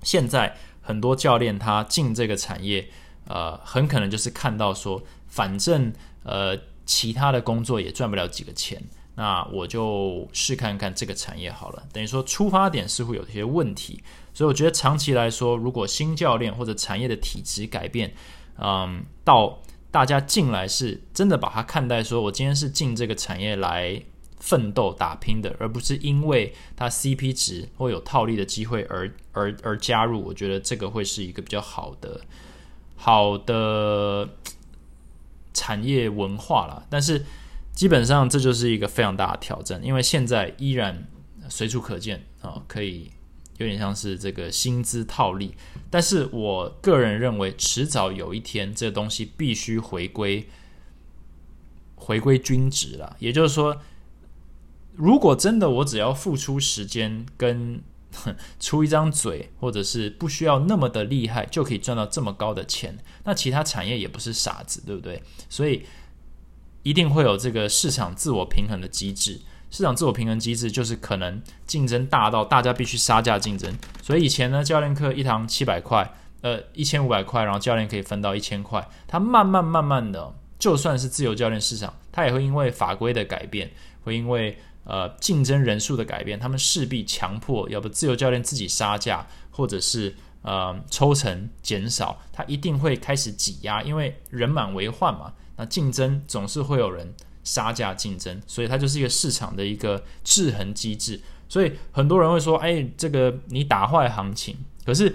[0.03, 2.87] 现在很多教练他进这个产业，
[3.27, 5.91] 呃，很可能就是看到说，反正
[6.25, 8.83] 呃其他的工作也赚不了几个钱。
[9.17, 11.85] 那我就试看看这个产业好了。
[11.93, 18.13] 等于说出发点似乎有些问题，所以我觉得长期来说，如果新教练或者产业的体质改变，
[18.59, 19.61] 嗯，到
[19.93, 24.03] 大家进来是真的把它看待说，我今天是进这个产业来
[24.41, 30.21] 奋斗打拼的，而不是因为它 CP 值或有套利的机会而而而加入。
[30.25, 32.21] 我觉得这个会是一个比较好的
[32.97, 34.29] 好的
[35.53, 36.85] 产业文化了。
[36.91, 37.25] 但是。
[37.75, 41.09] 基本上这就是一个非常大的挑战，因为现在依然
[41.49, 43.11] 随处可见啊，可以
[43.59, 45.57] 有点像是这个薪资套利。
[45.91, 50.49] 但是我个人认为，迟早有一天，这东西必须回归
[51.97, 53.17] 回归均值了。
[53.19, 53.77] 也就是说，
[54.95, 57.83] 如果真的我只要付出时间跟
[58.61, 65.21] 出一张嘴，或者是不需要那么的厉害，就可以赚到这么高的钱，那其他产业也不是傻子，对不对？
[65.49, 65.85] 所以。
[66.85, 69.41] 一定会有这个市场自我平衡的机制。
[69.71, 73.77] 市场自我平衡机制就是可能竞争大到大家必须杀价竞争。
[74.01, 76.09] 所以以前呢，教练课一堂七百块，
[76.43, 78.87] 呃，一千五百块，然后教练可以分到一千块。
[79.09, 83.73] 他慢慢慢慢的，就算是自由教练市场，他也会因为法规的改变，
[84.05, 95.33] 会因为呃竞争人数的改变，他们势必强迫，要不自由教练自己杀价，或者是呃抽成减少，他一定会开始挤压，因为人满为患嘛。
[95.57, 101.21] 那竞争总是会有人杀价竞争，所以它就是一个市场的一个制衡机制。
[101.49, 105.15] 所以很多人会说：“哎，这个你打坏行情。”可是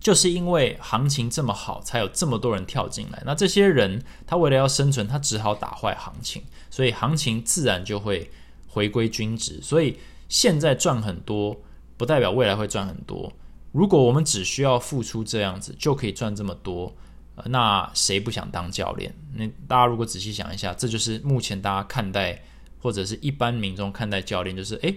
[0.00, 3.22] 就是因为行情这么好，才有这么多人跳进来。
[3.26, 8.30] 那这些人他为了要生存，他只好打坏行情，所以行情自然就会
[8.66, 9.60] 回归均值。
[9.62, 11.60] 所以现在赚很多，
[11.96, 13.30] 不代表未来会赚很多。
[13.72, 16.96] 如果我们只需要付出这样子就可以赚这么多，
[17.46, 19.14] 那谁不想当教练？
[19.34, 22.42] 那大家如果仔细想一下，这就是目前大家看待
[22.80, 24.96] 或者是一般民众看待教练，就是诶，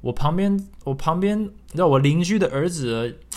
[0.00, 3.18] 我旁边我旁边，你知道我邻居的儿子。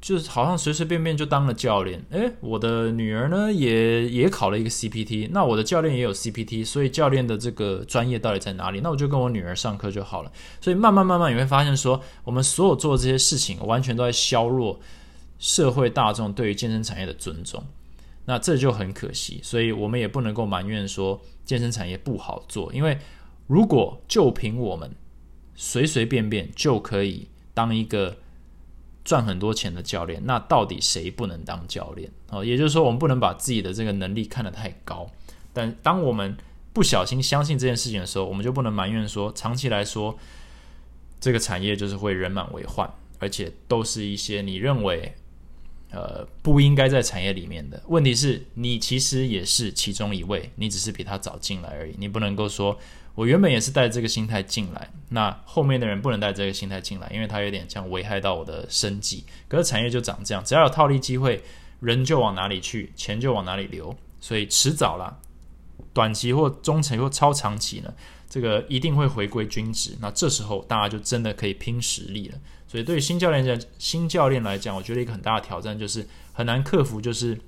[0.00, 8.80] 就是好像随随便便就当了教练，诶，我的女儿呢也也考了一个 CPT，那我的教练也有 CPT，所以教练的这个专业到底在哪里？
[8.80, 10.30] 那我就跟我女儿上课就好了。
[10.60, 14.78] 所以慢慢慢慢你会发现，说我们所有做这些事情，完全都在削弱
[15.38, 17.64] 社会大众对于健身产业的尊重。
[18.24, 22.98] 那这就很可惜，所以我们也不能够埋怨说健身产业不好做，因为
[23.46, 24.94] 如果就凭我们
[25.54, 28.16] 随随便便就可以当一个。
[29.04, 32.10] 赚很多钱的教练，那到底谁不能当教练？
[32.28, 35.10] 哦，也就是说，我们不能把自己的这个能力看得太高。
[35.54, 36.36] 但当我们
[36.74, 40.18] 不小心相信这件事情的时候，我们就不能埋怨说，长期来说，
[41.18, 45.14] 这个产业就是会人满为患，而且都是一些你认为
[45.90, 47.82] 呃不应该在产业里面的。
[47.86, 51.94] 问题是，你其实也是其中一位，你只是比他早进来而已。
[51.98, 52.78] 你不能够说。
[53.14, 59.24] 我原本也是带这个心态进来，那后面的人不能带这个心态进来，因为他有点像危害到我的生计。
[59.48, 61.42] 可是产业就长这样，只要有套利机会，
[61.80, 65.18] 人就往哪里去，钱就往哪里流，所以迟早啦，
[65.92, 67.92] 短期或中期或超长期呢，
[68.30, 69.96] 这个一定会回归均值。
[70.00, 72.38] 那这时候大家就真的可以拼实力了。
[72.68, 77.40] 所以对于新教练讲，新教练来讲，我觉得一个很大的挑战就是很难克服，就是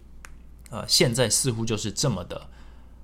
[0.71, 2.49] 呃，现在似乎就是这么的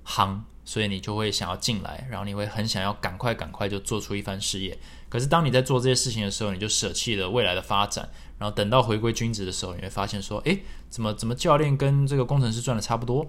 [0.05, 0.41] 夯。
[0.65, 4.77] 所以你就会想要进来，然后你会很想要赶快赶快就做出一番事业。
[5.07, 8.09] 可是当你在做这些事情的时候，你就舍弃了未来的发展。
[8.37, 13.25] 然后等到回归均值的时候，你会发现说，诶，怎么怎么教练跟这个工程师赚的差不多？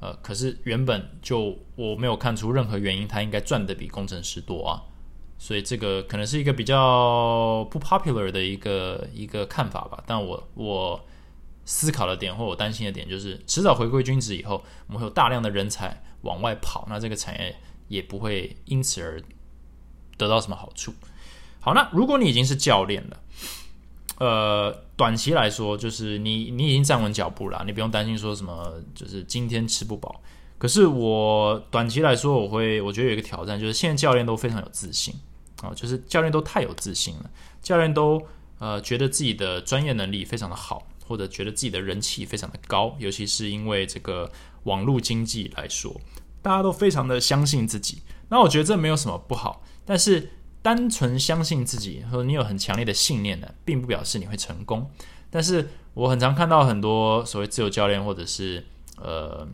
[0.00, 4.82] 呃，可是原本就我没有看出任何原因，他应该赚的比工程师多啊。
[5.40, 10.00] 所以这个可能是一个比较不 popular 的一个一个看法吧。
[10.06, 11.04] 但我我
[11.64, 16.00] 思考的点或我担心的点就是，迟早回归均值以后，我们会有大量的人才。
[16.22, 17.56] 往外跑，那这个产业
[17.88, 19.18] 也不会因此而
[20.18, 20.92] 得到什么好处。
[21.60, 23.16] 好，那如果你已经是教练了，
[24.18, 30.20] 呃，短期来说，就是你你已经站稳脚步了，你不用担心说什么，就是今天吃不饱。
[30.58, 35.14] 可是我短期来说，我会我觉得有一个挑战，就是现在教练都非常有自信
[35.62, 37.30] 啊，就是教练都太有自信了，
[37.62, 38.20] 教练都
[38.58, 44.30] 呃觉得自己的专业能力非常的好，或者觉得自己的人气非常的高，尤其是因为这个。
[44.64, 45.98] 网络经济来说，
[46.42, 48.02] 大家都非常的相信自己。
[48.28, 54.90] 那我觉得这没有什么不好，但是单纯相信自己和你有很强烈的信念呢，并不表示你会成功。
[55.30, 58.62] 但是我很常看到很多所谓自由教练，或者是
[58.98, 59.48] 呃，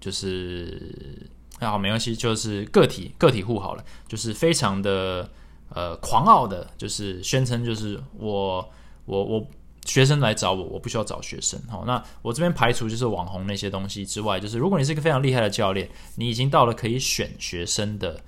[0.00, 5.30] 就是好没关系，就是个体个体户好了，就是非常的
[5.70, 8.70] 呃狂傲的，就是宣称就是我
[9.04, 9.46] 我我。
[9.86, 11.62] 学生来找我，我不需要找学生。
[11.68, 18.20] 好，那我这边排除就是网红那些东西之外，就是如果你是一个非常厉害的教练，你已经到了可以选学生的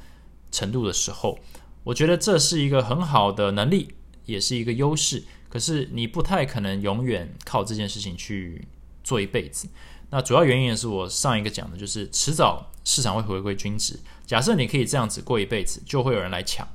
[0.53, 1.37] 程度的时候，
[1.83, 3.89] 我觉得这是一个很好的能力，
[4.25, 5.25] 也是一个优势。
[5.49, 8.69] 可是你不太可能永远靠这件事情去
[9.03, 9.69] 做一辈子。
[10.11, 13.99] 那主要原因也是我上一个讲的，就是迟早市场会回归均值。
[14.27, 16.67] 假设你可以这样子过一辈子，就会有人来抢。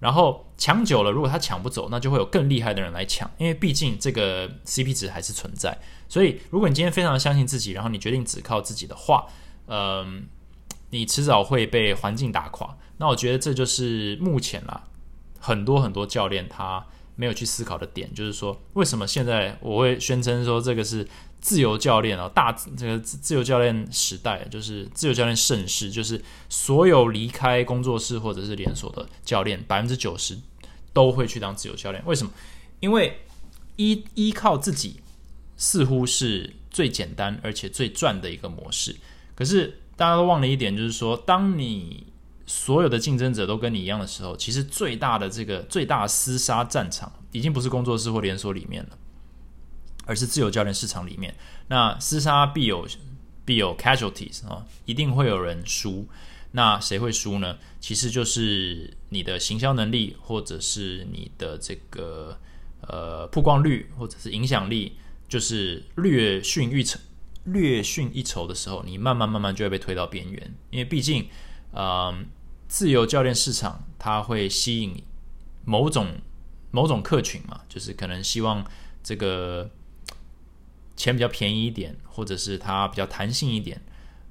[0.00, 5.76] 然后抢久了，如果他抢不走，那就会有更厉害的人来抢，因为毕竟这个 CP 值还是存在。
[6.08, 9.26] 所以，如果你今天非常相信自己，然后你决定只靠自己的话，
[9.66, 10.26] 嗯，
[10.90, 12.76] 你迟早会被环境打垮。
[12.98, 14.84] 那我觉得这就是目前啦，
[15.40, 21.06] 很多很多教练他没有去思考的点，就是说为什么现在我会宣称说这个是。
[21.40, 30.38] 自由教练啊，大这个自由教练时代就是自由教练盛世，就是所有离开工作室或者是连锁的教练，百分之九十
[30.92, 32.02] 都会去当自由教练。
[32.06, 32.32] 为什么？
[32.80, 33.20] 因为
[33.76, 35.00] 依依靠自己
[35.56, 38.96] 似乎是最简单而且最赚的一个模式。
[39.34, 42.06] 可是大家都忘了一点，就是说，当你
[42.46, 48.98] 所有的竞争者都跟你一样的时候，其实最大的这个最大厮杀战场已经不是工作室或连锁里面了。
[50.08, 51.34] 而是自由教练市场里面，
[51.68, 52.88] 那厮杀必有
[53.44, 56.08] 必有 casualties 啊，一定会有人输。
[56.52, 57.58] 那谁会输呢？
[57.78, 62.40] 其实就是你的行销能力，或者是你的这个
[62.80, 64.96] 呃曝光率，或者是影响力，
[65.28, 66.98] 就是略逊一筹，
[67.44, 70.54] 略逊一筹的时候，你慢慢慢慢就会被推到边缘。
[70.70, 71.28] 因为毕竟，
[71.74, 72.24] 嗯，
[72.66, 75.02] 自由教练市场它会吸引
[75.66, 76.14] 某种
[76.70, 78.64] 某种客群嘛，就是可能希望。
[79.00, 79.70] 这个
[80.98, 83.80] 钱比较便宜一点，或者是它比较弹性一点，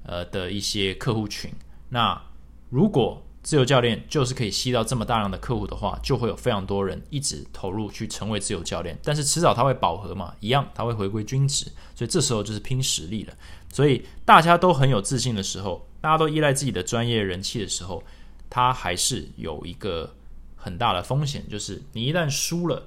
[0.04, 1.50] 呃的一些客户群。
[1.88, 2.22] 那
[2.70, 8.98] 如果自由教练就是可以吸到这么大量的客户的话，就会有非常多人一直投入去成为自由教练。
[9.02, 11.64] 但是迟早它会饱和嘛，一样它会回归均值，
[11.94, 13.32] 所以这时候就是拼实力了。
[13.72, 18.02] 所以大家都很有自信的时候，大家都依赖自己的专业人气的时候，
[18.50, 20.14] 它还是有一个
[20.56, 22.86] 很大的风险，就是你一旦输了，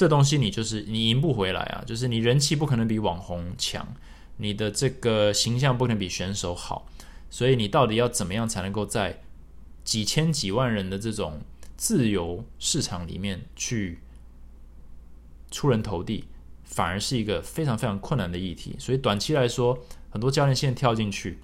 [0.00, 1.84] 这东西你就是你赢不回来啊！
[1.86, 3.86] 就是你人气不可能比网红强，
[4.38, 6.88] 你的这个形象不可能比选手好，
[7.28, 9.20] 所以你到底要怎么样才能够在
[9.84, 11.42] 几千几万人的这种
[11.76, 13.98] 自由市场里面去
[15.50, 16.24] 出人头地？
[16.64, 19.78] 反而是一个非常非常困难的议题，所以短期来说，
[20.08, 21.40] 很多教练现在跳进去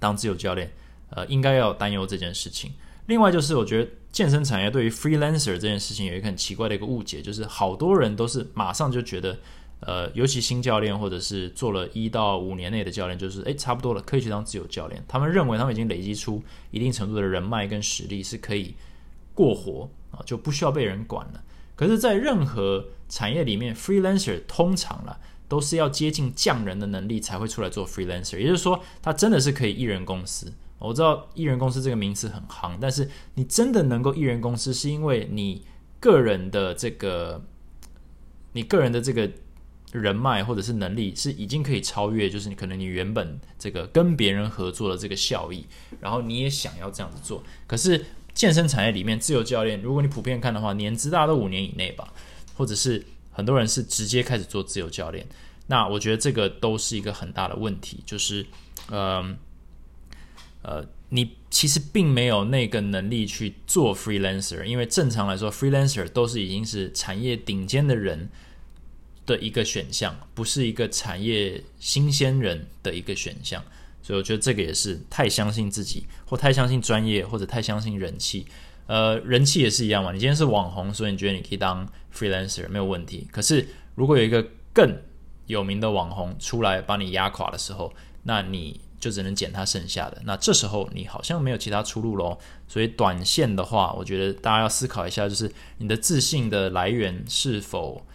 [0.00, 0.72] 当自由教练，
[1.10, 2.72] 呃，应该要担忧这件事情。
[3.06, 9.38] 另外就是，我觉得健身产业对于 freelancer 这件事情有一个很奇怪的一个误解，就是好多人都是马上就觉得，
[9.80, 15.02] 呃，尤其新教练或者是做了一到五年内的教练，就是诶，差不多了，可以去当自由教练。
[15.06, 18.74] 他们认为他们已经累积出一定程度的人脉跟实力，是可以
[19.32, 21.42] 过活啊，就不需要被人管了。
[21.76, 30.52] 可是，在任何产业里面，freelancer 通常啦都是要接近匠人的能力才会出来做 freelancer，也就是说，他真的是可以一人公司。
[30.80, 35.64] 我知道艺人公司这个名词很夯，但是你真的能够艺人公司，是因为你
[36.00, 37.40] 个人的这个，
[38.54, 39.30] 你个人的这个
[39.92, 45.66] 人脉或者是能力是已经可以超越，就是你可能你原本这个跟别人合作的这个效益，
[46.00, 48.04] 然后你也想要这样子做，可是。
[48.32, 52.14] 健身产业里面，自由教练，如果你普遍看的话，年资大概都五年以内吧，
[52.54, 55.26] 或者是很多人是直接开始做自由教练。
[55.66, 58.46] 那我觉得这个都是一个很大的问题，就是，
[58.88, 59.36] 呃，
[60.62, 68.28] 呃，你其实并没有那个能力去做 freelancer，因为正常来说，freelancer 都是已经是产业顶尖的人
[69.24, 73.62] 的一个选项，不是一个产业新鲜人的一个选项。
[74.02, 78.46] 所以我觉得这个也是太相信自己，或太相信专业，或者太相信人气。
[78.86, 80.10] 呃，人气也是一样嘛。
[80.12, 83.28] 你今天是网红，所以你觉得你可以当 freelancer 没有问题。
[83.30, 84.98] 可是如果有一个更
[85.46, 87.92] 有名的网红出来把你压垮的时候，
[88.24, 90.22] 那你就只能捡他剩下的。
[90.24, 92.38] 那这时候你好像没有其他出路喽。
[92.68, 98.06] 所以短线的话，我觉得大家要思考一下，就是你的自信的来源是否。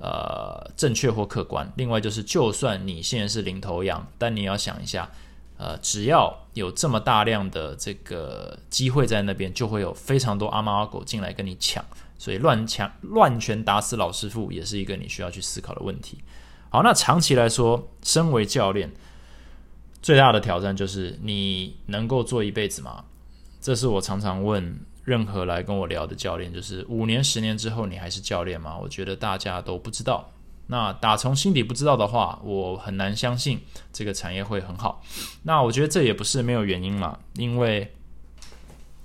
[0.00, 1.68] 呃，正确或客观。
[1.74, 5.10] 另外就是，就算你现在是领头羊，但你要想一下，
[5.56, 11.84] 呃，只要有这么大量的这个机会在那边，就会有非常多阿猫阿狗进来跟你抢。
[12.16, 16.22] 所以乱抢、乱拳打死老师傅，也是一个你需要去思考的问题。
[16.70, 18.92] 好，那长期来说，身为教练，
[20.02, 23.04] 最大的挑战就是你能够做一辈子吗？
[23.60, 24.78] 这是我常常问。
[25.04, 28.76] 任何来跟我聊的教练，就是五年、十年之后你还是教练吗？
[28.76, 30.30] 我觉得大家都不知道。
[30.66, 33.58] 那打从心底不知道的话，我很难相信
[33.90, 35.02] 这个产业会很好。
[35.44, 37.90] 那我觉得这也不是没有原因嘛，因为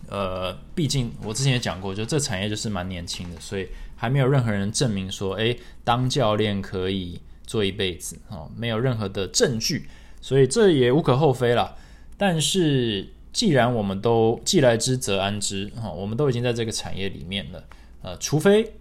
[0.09, 9.87] 呃，毕竟我之前也讲过，就这产业就是蛮年轻的，所以还没有任何人证明说，诶，当教练可以做一辈子哦，没有任何的证据，
[10.23, 11.77] 所以这也无可厚非了。
[12.17, 13.09] 但是。
[13.33, 17.63] 既然我们都既来之则安之，哈，我们都已经在这个产业里面了，
[18.03, 18.75] 呃，除非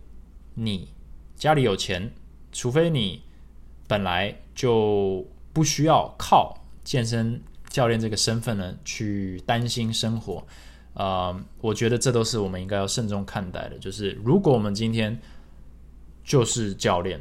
[0.56, 0.90] 你
[1.36, 2.12] 家里有钱，
[2.52, 3.22] 除非你
[3.88, 7.40] 本来就不需要靠健身
[7.70, 10.46] 教练这个身份呢去担心生活，
[10.92, 13.78] 呃，我觉得这都是我们应该要慎重看待的。
[13.78, 15.18] 就是如果我们今天
[16.22, 17.18] 就是教练，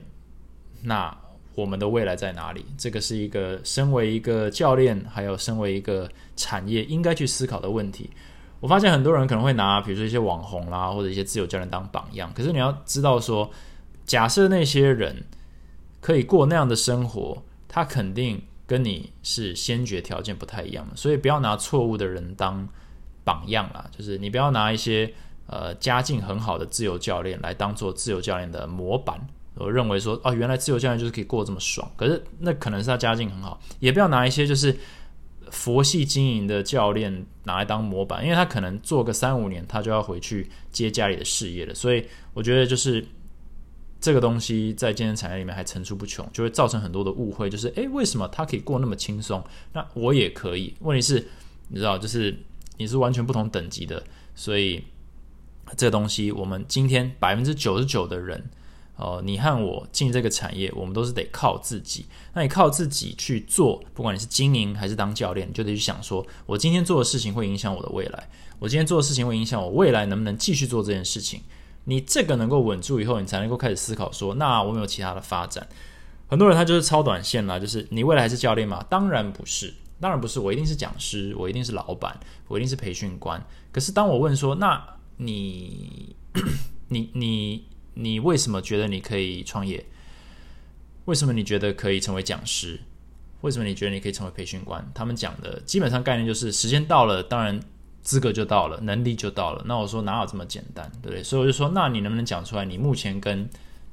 [0.81, 1.20] 那。
[1.53, 2.65] 我们的未来在哪里？
[2.77, 8.09] 这个是一个身为一个教练，还有身为一个产业应该去思考的问题。
[8.59, 12.31] 我发现很多人可能会拿，比如说一些网红啦，或者一些自由教练当榜样。
[12.33, 13.49] 可是你要知道说，
[14.05, 15.23] 假设那些人
[15.99, 20.95] 可以过那样的生活，他肯定跟你是先决条件不太一样的。
[20.95, 22.67] 所以不要拿错误的人当
[23.23, 25.11] 榜样啦，就是你不要拿一些
[25.47, 29.19] 呃家境很好的自由教练来当做自由教练的模板。
[29.61, 31.89] 我认为说，哦，原来自由教练就是可以过这么爽。
[31.95, 34.75] 可是那可能是他家境很好，也不要拿一些就是
[35.49, 41.75] 佛系经营的教练拿来当模板，因为他可能做个三五年，他就要回去接家里的事业了。
[41.75, 43.05] 所以我觉得就是
[43.99, 47.49] 这个东西在健身产业里面还层出不穷，就会造成很多的误会。
[47.49, 49.43] 就是诶，为什么他可以过那么轻松？
[49.73, 50.73] 那我也可以。
[50.79, 51.27] 问题是，
[51.67, 52.35] 你知道，就是
[52.77, 54.01] 你是完全不同等级的，
[54.33, 54.83] 所以
[55.77, 58.43] 这个东西，我们今天百分之九十九的人。
[59.01, 62.05] 哦，你和我进这个产业，我们都是得靠自己。
[62.33, 68.29] 那你靠自己去做，不管你是经营还是当教练，就得去想说，我今天做的事情会影响我的未来。
[68.59, 71.41] 我今天做的事情会影响我未来能不能继续做这件事情。
[71.85, 75.67] 你这个能够稳住以后，你才能够开始思考说，那我们有其他的发展。
[76.27, 78.85] 很多人他就是超短线啦，就是你未来还是教练吗？
[78.87, 83.43] 当然不是，当然不是，我一定是讲师，我一定是老板，我一定是培训官。
[83.71, 84.81] 可是当我问说，那
[85.17, 86.15] 你、
[86.87, 89.85] 你、你、你为什么觉得你可以创业？
[91.05, 92.79] 为什么你觉得可以成为讲师？
[93.41, 94.87] 为什么你觉得你可以成为培训官？
[94.93, 97.59] 他们讲的基本上概念就是时间到了，当然
[98.03, 99.63] 资格就到了，能力就到了。
[99.65, 101.23] 那我说哪有这么简单，对不对？
[101.23, 102.63] 所以我就说，那你能不能讲出来？
[102.63, 103.49] 你目前跟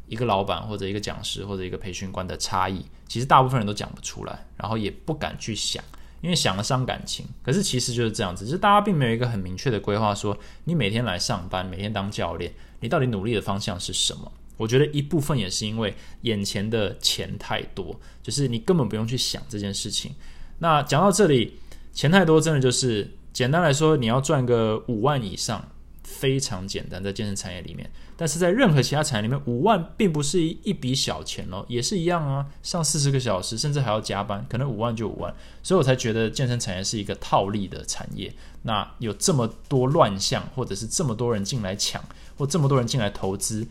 [0.06, 5.82] 一个老板或者一个讲师或者一个培训官的差异，其实大部分人都讲不出来，然后也不敢去想，
[6.20, 7.26] 因为想了伤感情。
[7.42, 14.32] 可是其实就是这样子，就是大家并没有一个很明确的规划，说你每天来上班，每天当教练，你到底努力的方向是什么？
[14.56, 20.12] 我觉得一部分也是因为眼前的钱太多，就是你根本不用去想这件事情。
[20.58, 21.54] 那讲到这里，
[21.92, 25.64] 钱太多真的就是简单来说，你要赚个五万以上
[26.08, 27.88] 非常简单，在健身产业里面。
[28.16, 35.34] 但是在任何其他产业里面，五万并不是一笔小钱哦，也是一样啊，上四十个小时，甚至还要加班，可能五万就五万。
[35.62, 38.32] 所以我才觉得健身产业是一个套利的产业。
[38.62, 42.02] 那有这么多乱象，或者是这么多人进来抢，
[42.36, 43.66] 或这么多人进来投资。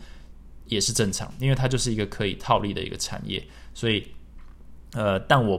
[0.70, 4.06] 也是正常，因为它就是一个可以套利的一个产业，所以，
[4.92, 5.58] 呃，但我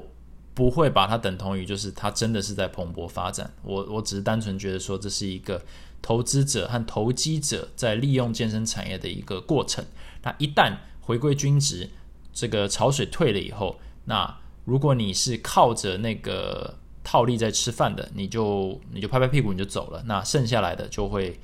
[0.53, 3.51] 不会把它等同于就是它真的是在蓬勃发展。
[3.63, 5.59] 我我只是单纯觉得说这是一个
[6.02, 9.86] 投资者和投机者在利用健身产业的一个过程。
[10.24, 11.89] 那一旦回归均值，
[12.34, 21.39] 这个潮水退了以后，那如果你是靠着那个套利在吃饭的，你就你就拍拍屁股你就走了，那剩下来的就会。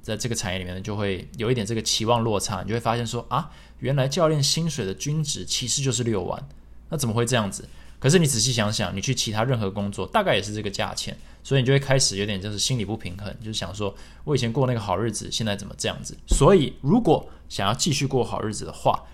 [0.00, 3.50] 在这个产业里面呢，就会有一点这个期望落差，你就会发现说啊，
[3.80, 6.48] 原来教练薪水的均值其实就是六万，
[6.88, 7.68] 那怎么会这样子？
[7.98, 13.94] 可是你仔细想想，你去其他任何工作，大概也是这个价钱，所以你就会开始有点就是心理不平衡，就是想说，
[14.24, 16.16] 我以前过那个好日子，现在怎么这样子？
[16.26, 19.04] 所以如果想要继续过好日子的话，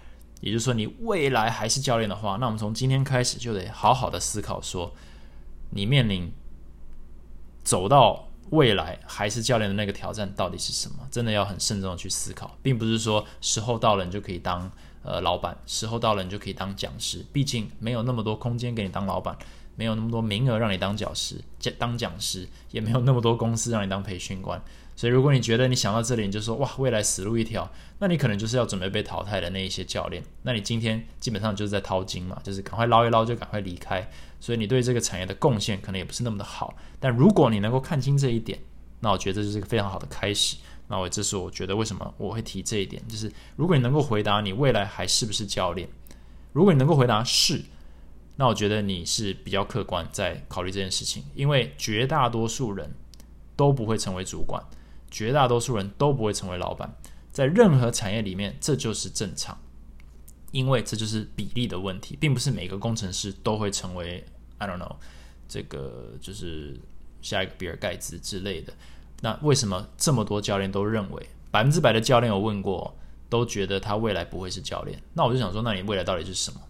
[0.41, 4.95] 也就是说你未来还是教练的话，那我们从今天开始就得好好的思考说，
[5.70, 6.32] 你面临
[7.62, 8.28] 走到。
[8.51, 10.97] 未来还是教练的那个挑战到底是什么？
[11.11, 14.70] 真的要很慎重的去思考，并不是说时候到了你就可以当
[15.05, 17.25] 呃老板，时候到了你就可以当讲师。
[17.33, 19.37] 毕竟没有那么多空间给你当老板，
[19.77, 21.41] 没有那么多名额让你当讲师，
[21.79, 24.61] 当讲师也没有那么多公司让你当培训官。
[24.97, 30.23] 所以如果你觉得你想到这里你就说哇未来死路一条，那你可能就是要准备被淘汰的那一些教练。
[30.43, 34.09] 那你今天基本上就是在掏金嘛，就是赶快捞一捞就赶快离开。
[34.39, 38.59] 所以你对这个产业的贡献可能也不是那么的好，但如果你能够看清这一点，
[39.01, 40.57] 那我觉得这就是一个非常好的开始。
[40.89, 45.89] 那我这是我觉得为什么我会提这一点，就是如果你能够回答你未来还是不是教练，
[46.53, 47.62] 如果你能够回答是，
[48.37, 52.93] 那我觉得你是比较客观在考虑这件事情，因为绝大多数人
[53.57, 54.62] 都不会成为主管，
[55.11, 56.95] 绝大多数人都不会成为老板，
[57.32, 59.59] 在任何产业里面这就是正常，
[60.51, 64.24] 因为这就是比例的问题，并不是每个工程师都会成为。
[64.57, 64.97] I don't know，
[65.49, 66.80] 这个就是
[67.20, 68.72] 下一个比尔盖茨之类的。
[69.25, 72.95] 那为什么这么多教练都认为百分之百的教练有问过，
[73.31, 75.03] 都觉得他未来不会是教练？
[75.14, 76.61] 那我就想说，那你未来到底是什么？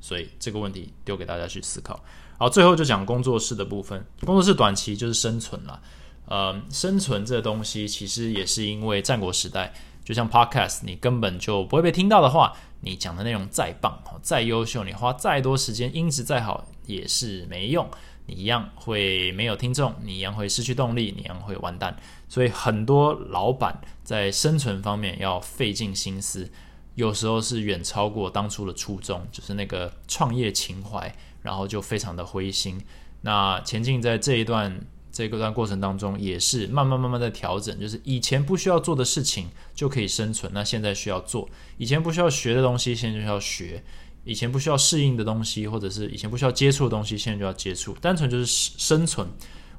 [0.00, 2.02] 所以这个问题丢给大家去思考。
[2.36, 4.04] 好，最后就讲工作室的部分。
[4.26, 5.80] 工作室短期就是生存了。
[6.26, 9.72] 呃，生存这东西其实也是因为战国时代，
[10.04, 12.56] 就像 Podcast，你根本就不会被听到的话。
[12.80, 17.88] 你讲的内容再棒、再优秀，你花再多时间，音质再好也是没用，
[18.32, 21.96] 一样会没有听众，你一样会失去动力，你一样会完蛋。
[22.28, 26.50] 所以很多老板在生存方面要费尽心思，
[26.94, 32.80] 有时候是远超过当初的初衷，就是那个创业情怀，然后就非常的灰心。
[33.22, 34.80] 那前进在这一段。
[35.12, 43.82] 这个段过程当中也是慢慢慢慢在调整，就是以前不需要做的事情就可以生存，那现在需要做；以前不需要学的东西，现在就要学；
[44.24, 47.94] 以前不需要适应的东西，或者是以前不需要接触的东西，现在就要接触。
[48.00, 49.26] 单纯就是生存。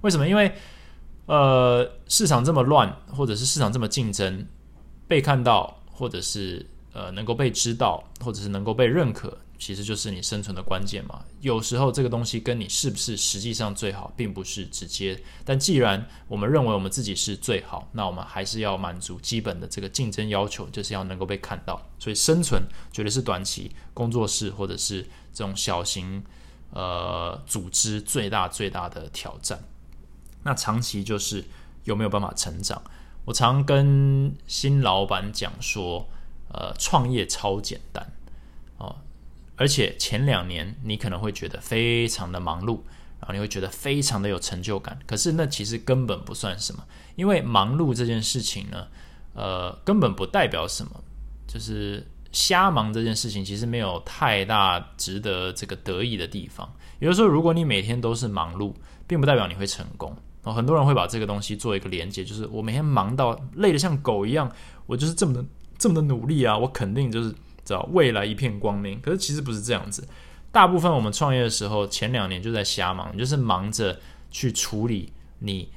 [0.02, 0.28] 为什么？
[0.28, 0.52] 因为
[1.28, 4.46] 呃，市场这么乱，或者是市场这么竞争，
[5.08, 9.38] 被看到，或者是呃能够被知道，或者是能够被认可。
[9.62, 11.24] 其实就是你生存的关键嘛。
[11.40, 15.22] 有时候这个东西跟你是不是实际上最好，并不是直接。
[15.46, 21.80] 但既然我们认为我们自己是最好，那我们还是要满足基本的这个竞争要求，就是要能够被看到。
[22.00, 26.24] 所以生存绝对是短期工作室或者是这种小型
[26.72, 29.64] 呃组织最大最大的挑战。
[30.42, 31.46] 那长期就是
[31.84, 32.82] 有没有办法成长？
[33.26, 36.10] 我常跟新老板讲说，
[36.52, 38.12] 呃，创业超简单
[38.80, 38.96] 哦。
[39.62, 42.80] 而且前两年你可能会觉得非常的忙碌，
[43.20, 44.98] 然后你会觉得非常的有成就感。
[45.06, 46.84] 可是那其实根本不算什么，
[47.16, 48.88] 因为忙碌这件事情呢，
[49.36, 50.92] 呃，根本不代表什么，
[51.48, 56.68] 就是瞎忙这件事情，其实没有太大值得这个得意的地方。
[57.00, 58.74] 也就是说，如果你每天都是忙碌，
[59.06, 60.12] 并不代表你会成功。
[60.42, 64.52] 哦，很多人会把这个东西做一个连接，就是我每天忙到累得像狗一样，
[64.88, 65.46] 我就是这么的
[65.78, 67.32] 这么的努力啊，我肯定就是
[67.66, 69.00] 知道未来一片光明。
[69.02, 70.08] 可是其实不是这样子，
[70.52, 74.00] 大部分我们创业的时候，前两年就在瞎忙，就是忙着
[74.30, 75.70] 去处理你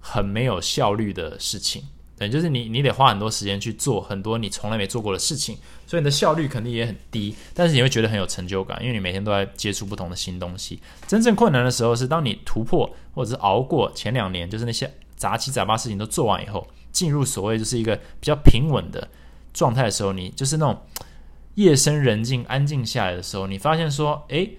[0.00, 1.84] 很没有效率的事情。
[2.18, 7.34] 对，就是你，你得花很多时间去做很多你从来没做过的事情，所以你的效率肯定也很低。
[7.52, 10.80] 但是你会觉得很有成就感，因为你每天都在接触不同的新东西。
[11.08, 19.08] 真正困难的时候是当你突破或者是熬过前两年，就是那些杂七杂八事情都做完以后，进入所谓就是一个比较平稳的
[19.52, 20.82] 状态的时候，你就是那种
[21.56, 24.56] 夜深人静、安静下来的时候，你发现说，诶，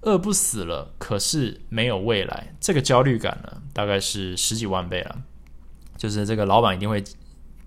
[0.00, 5.22] 饿不死了，可是没有未来，这个焦虑感呢，大概是十几万倍了。
[5.96, 7.04] 就是这个老板一定会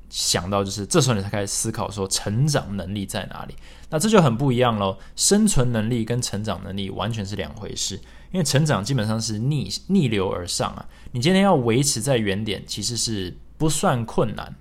[0.10, 3.56] 想到，就是这时候你才开始思考说成长能力在哪里。
[3.90, 4.98] 那这就很不一样喽。
[5.16, 8.00] 生存能力跟成长能力完全是两回事。
[8.32, 10.86] 因为成长基本上是逆逆流而上啊。
[11.14, 14.54] 你今天要维持在原点，其实是不算困难。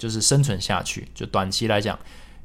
[0.00, 1.96] 就是生存下去，就短期来讲，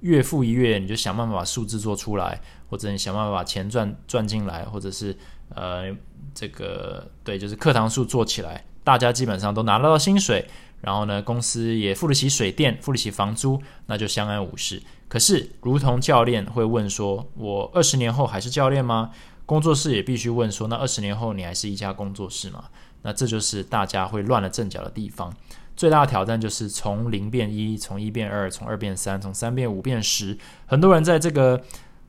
[0.01, 5.15] 月复一月，你就想办法把数字做出来，或者你想办法把钱赚赚进来，或者是
[5.49, 5.85] 呃
[6.33, 8.65] 这个对，就是课堂数做起来。
[8.83, 10.47] 大家基本上都拿得到薪水，
[10.81, 14.83] 然后呢，公司也付得起水电，付得起房租，那就相安无事。
[15.07, 19.09] 可是，如同教练会问说：“我二十年后还是教练吗？”
[19.47, 22.65] 工作室也必须问说：“那二十年后你还是一家工作室吗？”
[23.01, 25.31] 那这就是大家会乱了阵脚的地方。
[25.75, 30.37] 最大的挑战就是从零变一，从一变二，从二变三，从三变五变十。
[30.65, 31.61] 很多人在这个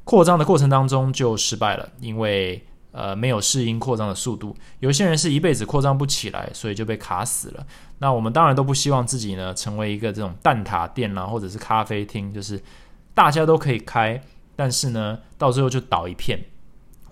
[0.04, 2.64] 扩张的过程当中就失败了，因为。
[2.92, 7.66] 呃，没有适应扩张的速度，有些人是一辈子扩张不起来，所以就被卡死了。
[7.98, 12.58] 那我们当然都不希望自己呢成为一个这种蛋挞店啊，或者是咖啡厅，就是
[13.12, 14.22] 大家都可以开，
[14.56, 16.42] 但是呢，到最后就倒一片，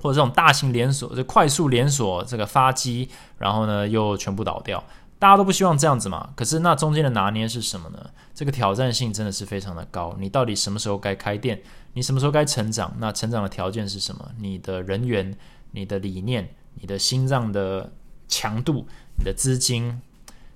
[0.00, 4.82] 或者这种大型连锁，就快速连锁这个发机，然后呢又全部倒掉，
[5.24, 6.34] 大家都不希望这样子嘛。
[6.36, 8.10] 可是那中间的拿捏是什么呢？
[8.34, 10.14] 这个挑战性真的是非常的高。
[10.18, 11.62] 你到底什么时候该开店？
[11.94, 12.94] 你什么时候该成长？
[12.98, 14.30] 那成长的条件是什么？
[14.38, 15.34] 你的人员。
[15.76, 17.92] 你的理念、你的心脏的
[18.28, 18.86] 强度、
[19.18, 20.00] 你的资金，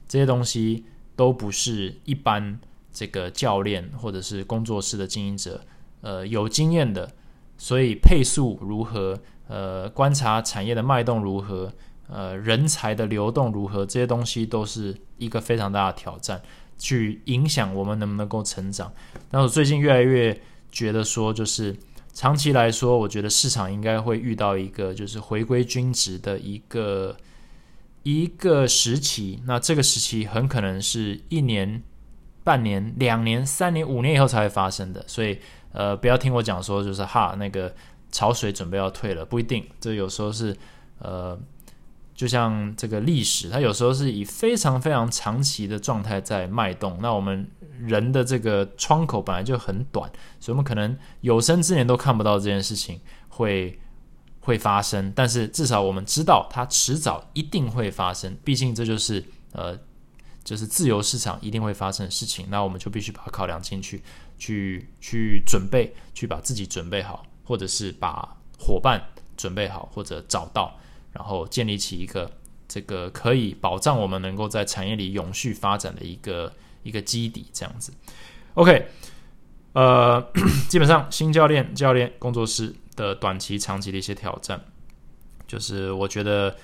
[0.07, 0.85] 这些东西
[1.17, 2.61] 都不是一般
[2.93, 5.61] 这个教练或者是工作室的经营者，
[6.03, 7.11] 呃，有经验的。
[7.57, 11.73] 所以配速如何，呃，观察产业的脉动如何，
[12.09, 16.41] 呃，人才的流动如何，这些东西都是一个非常大的挑战，
[16.79, 18.93] 去影响我们能不能够成长。
[19.31, 20.41] 但我最近越来越
[20.71, 21.77] 觉得说，就是。
[22.15, 27.17] 长期来说，我觉得市场应该会遇到一个就是回归均值的一个
[28.03, 29.41] 一个时期。
[29.47, 31.81] 那这个时期很可能是一年、
[32.43, 35.05] 半年、两年、三年、五年以后才会发生的。
[35.07, 35.39] 所以，
[35.71, 37.73] 呃，不要听我讲说就是哈那个
[38.11, 39.65] 潮水准备要退了，不一定。
[39.79, 40.57] 这有时候是
[40.99, 41.39] 呃。
[42.19, 46.99] 就像这个历史，它有时候是以非常非常长期的状态在脉动。
[47.01, 47.49] 那我们
[47.79, 50.11] 人的这个窗口本来就很短，
[50.41, 53.79] 所以我们可能有生之年都看不到这件事情会
[54.41, 55.13] 会发生。
[55.15, 59.79] 但是至少我们知道它迟早一定会发生，毕竟这就是呃，
[60.43, 62.49] 就是自由市场一定会发生的事情。
[62.51, 64.03] 那我们就必须把它考量进去，
[64.37, 69.01] 去去准备，去把自己准备好，或者是把伙伴
[69.37, 70.77] 准备好，或者找到。
[71.13, 72.31] 然后建立起一个
[72.69, 76.53] 这个可以保障我们能够在产业里永续发展的一个
[76.83, 77.93] 一个基底，这样子。
[78.55, 78.87] OK，
[79.73, 80.21] 呃，
[80.69, 84.61] 基本上新教练教练工作室的短期、长期的一些挑战，
[85.47, 86.57] 就是我觉得，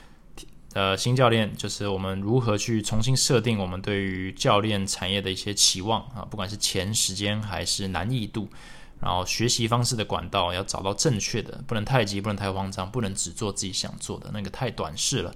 [0.72, 8.48] 呃，新教练就是我们如何去重新设定我们对于教练产业的一些期望啊，不管是钱、时间还是难易度。
[9.04, 15.34] 然后学习方式的管道要找到正确的，不能太急，不能太慌张，不能只做自己想做的那个太短视了。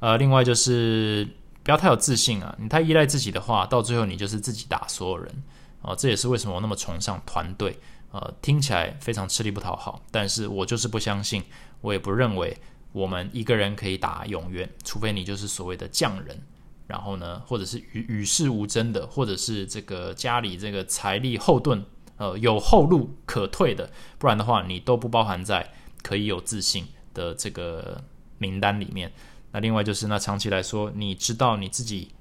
[0.00, 1.28] 呃，另外就是
[1.62, 5.30] 不要太有自信啊，你太依赖自己的话，到最后你就是自己打所有人
[5.82, 5.94] 啊。
[5.94, 7.78] 这也是为什么我那么崇尚团队。
[8.10, 11.42] 呃，听起来非常吃力不讨好，但是我就是不相信，
[11.82, 12.56] 我也不认为
[12.92, 16.40] 我们一个人可以打永远，除非你就是所谓的匠人，
[16.86, 21.84] 然后呢，或者是与与世无争的，或者是这个家里这个财力后盾。
[22.16, 28.02] 呃，有后路可退的，不然的话，你都不包含在可以有自信的这个
[28.38, 29.12] 名单里面。
[29.52, 32.12] 那另外就是，那长期来说，你知道你自己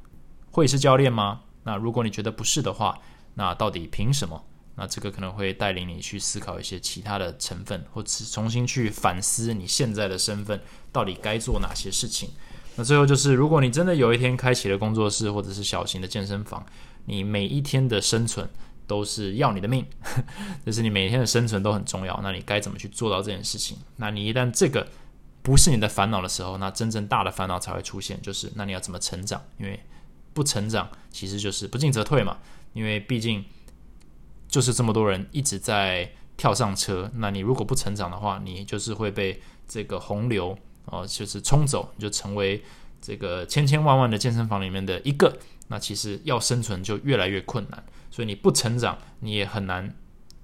[0.52, 1.42] 会是教练吗？
[1.64, 3.00] 那如果你觉得不是的话，
[3.36, 4.44] 那到底凭什么？
[4.76, 10.60] 那这个可能会带领你去思考一些其他的成分，或者重新去反思你现在的身份
[10.92, 12.30] 到底该做哪些事情。
[12.76, 16.66] 那最后就是，如果你真的有一天开启了工作室或者是小型的健身房，
[17.06, 18.50] 你每一天的生存
[18.88, 19.86] 都是要你的命，
[20.66, 22.20] 就是你每天的生存都很重要。
[22.22, 23.78] 那你该怎么去做到这件事情？
[23.98, 24.88] 那你一旦这个
[25.42, 29.42] 不是你的烦恼的时候，那真正大的烦恼才会出现，就是那你要怎么成长？
[29.58, 29.80] 因为
[30.34, 32.38] 不成长其实就是不进则退嘛。
[32.74, 33.46] 因为毕竟
[34.48, 42.64] 就是这么多人一直在跳上车，那你如果不成长的话，你就是会被这个洪流哦，就是冲走，你就成为
[43.00, 45.38] 这个千千万万的健身房里面的一个。
[45.68, 47.84] 那其实要生存就越来越困难，
[48.14, 49.92] 所以你不成长，你也很难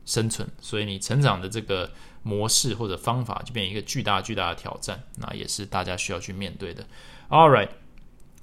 [0.03, 0.49] 生存。
[0.59, 1.91] 所以你成长的这个
[2.23, 5.03] 模式或者方法，就变成一个巨大巨大的挑战。
[5.17, 6.83] 那也是大家需要去面对的。
[7.29, 7.69] All right，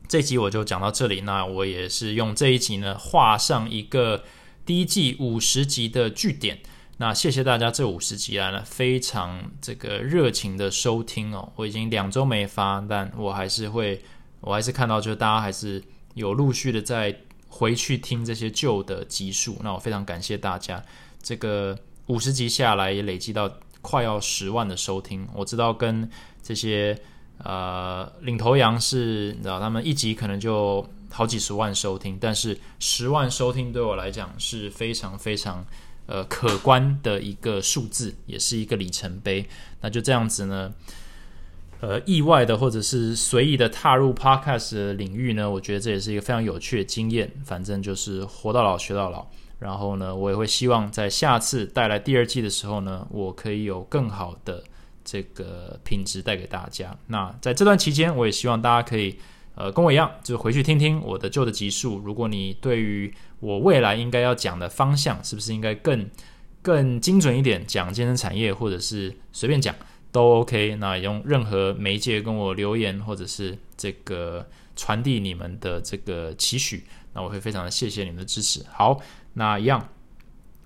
[0.07, 1.23] 这集我就讲到这里。
[1.23, 4.23] 那我也是用这一集呢，画上一个
[4.65, 6.61] 第一季五十集的句点。
[6.99, 11.53] 那谢谢大家这五十集来了非常这个热情的收听哦。
[11.57, 14.01] 我已经两周没发，但我还是会，
[14.41, 15.83] 我还是看到就是大家还是。
[16.17, 17.15] 有陆续的在
[17.49, 20.83] 回去听这些旧的集数，那我非常感谢大家。
[21.23, 21.77] 这个
[22.07, 25.27] 五十集下来也累积到快要十万的收听。
[25.35, 26.09] 我知道跟
[26.43, 26.99] 这些
[27.39, 35.65] 呃领头羊是，你知道他们一集可能就好几十万收听，但是十万收听对我来讲是非常非常
[36.07, 39.49] 呃可观的一个数字，也是一个里程碑。
[39.81, 40.73] 那就这样子呢。
[41.81, 47.31] 呃，意外的或者是随意的踏入 podcast 的领域呢，我觉得这也是一个非常有趣的经验。
[47.45, 49.27] 反正就是活到老学到老。
[49.59, 54.63] 然后呢，我也会希望在下次带来第二季的时候呢，我可以有更好的
[55.05, 56.97] 这个品质带给大家。
[57.07, 59.19] 那在这段期间，我也希望大家可以
[59.55, 61.99] 呃跟我一样，就回去听听我的旧的集数。
[61.99, 66.09] 如果你对于我未来应该要讲的方向，是不是应该更
[66.61, 69.75] 更精准一点，讲健身产业，或者是随便讲。
[70.13, 78.65] 都 OK，那用任何媒介跟我留言，或者是这个传递你们的这个期许，那我会非常的谢谢你们的支持。
[78.73, 79.01] 好，
[79.35, 79.89] 那一样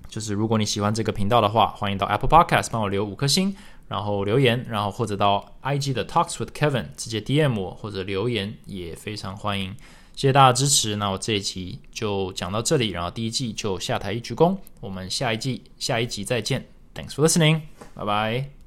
[0.09, 3.55] 就是如果你喜欢这个频道的话，欢迎到 Apple Podcast 帮我留五颗星，
[3.88, 9.74] 然后留言，然后或者到 IG 的 Talks with Kevin 直接 DM 我或者留言也非常欢迎。
[10.16, 16.66] 谢谢大家支持，那我这一集就讲到这里，然后第一季就下台一鞠躬，我们下一季下一集再见。
[16.95, 17.62] Thanks for listening，
[17.95, 18.59] 拜拜。